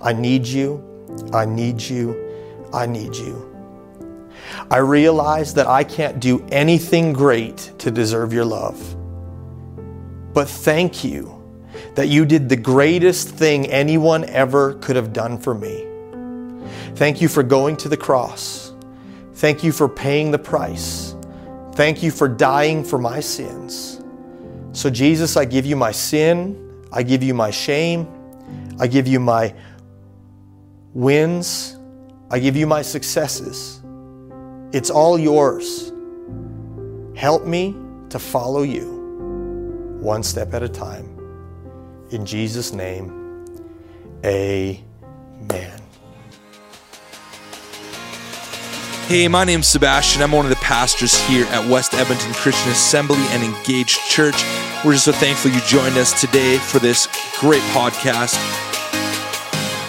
I 0.00 0.14
need 0.14 0.46
you, 0.46 0.82
I 1.34 1.44
need 1.44 1.82
you, 1.82 2.16
I 2.72 2.86
need 2.86 3.14
you. 3.14 3.54
I 4.70 4.78
realize 4.78 5.52
that 5.52 5.66
I 5.66 5.84
can't 5.84 6.18
do 6.18 6.42
anything 6.50 7.12
great 7.12 7.74
to 7.76 7.90
deserve 7.90 8.32
your 8.32 8.46
love. 8.46 8.96
But 10.32 10.48
thank 10.48 11.04
you 11.04 11.42
that 11.94 12.08
you 12.08 12.24
did 12.24 12.48
the 12.48 12.56
greatest 12.56 13.28
thing 13.28 13.66
anyone 13.66 14.24
ever 14.24 14.76
could 14.76 14.96
have 14.96 15.12
done 15.12 15.36
for 15.36 15.54
me. 15.54 15.93
Thank 16.94 17.20
you 17.20 17.28
for 17.28 17.42
going 17.42 17.76
to 17.78 17.88
the 17.88 17.96
cross. 17.96 18.72
Thank 19.34 19.64
you 19.64 19.72
for 19.72 19.88
paying 19.88 20.30
the 20.30 20.38
price. 20.38 21.14
Thank 21.72 22.02
you 22.02 22.10
for 22.10 22.28
dying 22.28 22.84
for 22.84 22.98
my 22.98 23.18
sins. 23.20 24.00
So, 24.72 24.90
Jesus, 24.90 25.36
I 25.36 25.44
give 25.44 25.66
you 25.66 25.76
my 25.76 25.90
sin. 25.90 26.84
I 26.92 27.02
give 27.02 27.22
you 27.22 27.34
my 27.34 27.50
shame. 27.50 28.08
I 28.78 28.86
give 28.86 29.08
you 29.08 29.18
my 29.18 29.54
wins. 30.92 31.76
I 32.30 32.38
give 32.38 32.56
you 32.56 32.66
my 32.66 32.82
successes. 32.82 33.80
It's 34.72 34.90
all 34.90 35.18
yours. 35.18 35.92
Help 37.16 37.44
me 37.44 37.76
to 38.10 38.18
follow 38.18 38.62
you 38.62 38.94
one 40.00 40.22
step 40.22 40.54
at 40.54 40.62
a 40.62 40.68
time. 40.68 41.10
In 42.10 42.24
Jesus' 42.24 42.72
name, 42.72 43.44
amen. 44.24 45.83
Hey, 49.06 49.28
my 49.28 49.44
name's 49.44 49.68
Sebastian. 49.68 50.22
I'm 50.22 50.32
one 50.32 50.46
of 50.46 50.50
the 50.50 50.64
pastors 50.64 51.14
here 51.28 51.44
at 51.48 51.68
West 51.68 51.92
Edmonton 51.92 52.32
Christian 52.32 52.72
Assembly 52.72 53.20
and 53.36 53.44
Engaged 53.44 54.00
Church. 54.08 54.42
We're 54.82 54.94
just 54.94 55.04
so 55.04 55.12
thankful 55.12 55.50
you 55.50 55.60
joined 55.60 55.98
us 55.98 56.18
today 56.18 56.56
for 56.56 56.78
this 56.78 57.06
great 57.38 57.60
podcast. 57.76 58.32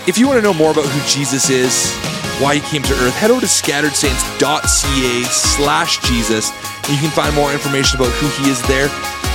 If 0.05 0.17
you 0.17 0.27
want 0.27 0.39
to 0.39 0.43
know 0.43 0.53
more 0.53 0.71
about 0.71 0.83
who 0.83 0.99
Jesus 1.07 1.49
is, 1.49 1.95
why 2.43 2.55
he 2.55 2.61
came 2.67 2.83
to 2.83 2.91
earth, 3.07 3.15
head 3.15 3.31
over 3.31 3.39
to 3.39 3.47
scatteredsaints.ca 3.47 5.23
slash 5.31 5.99
Jesus. 6.03 6.51
And 6.83 6.89
you 6.89 6.99
can 6.99 7.11
find 7.11 7.33
more 7.33 7.53
information 7.53 7.97
about 7.97 8.11
who 8.19 8.27
he 8.43 8.51
is 8.51 8.61
there. 8.67 8.89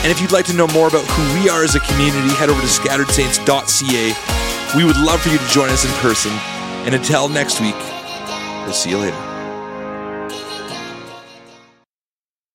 And 0.04 0.12
if 0.12 0.20
you'd 0.20 0.30
like 0.30 0.44
to 0.52 0.54
know 0.54 0.68
more 0.68 0.88
about 0.88 1.06
who 1.08 1.22
we 1.40 1.48
are 1.48 1.64
as 1.64 1.74
a 1.74 1.80
community, 1.80 2.28
head 2.36 2.50
over 2.50 2.60
to 2.60 2.68
scatteredsaints.ca. 2.68 4.12
We 4.76 4.84
would 4.84 4.98
love 4.98 5.22
for 5.22 5.30
you 5.30 5.38
to 5.38 5.48
join 5.48 5.70
us 5.70 5.86
in 5.86 5.90
person. 6.04 6.32
And 6.84 6.94
until 6.94 7.30
next 7.30 7.62
week, 7.62 7.80
we'll 8.68 8.76
see 8.76 8.90
you 8.90 8.98
later. 8.98 9.29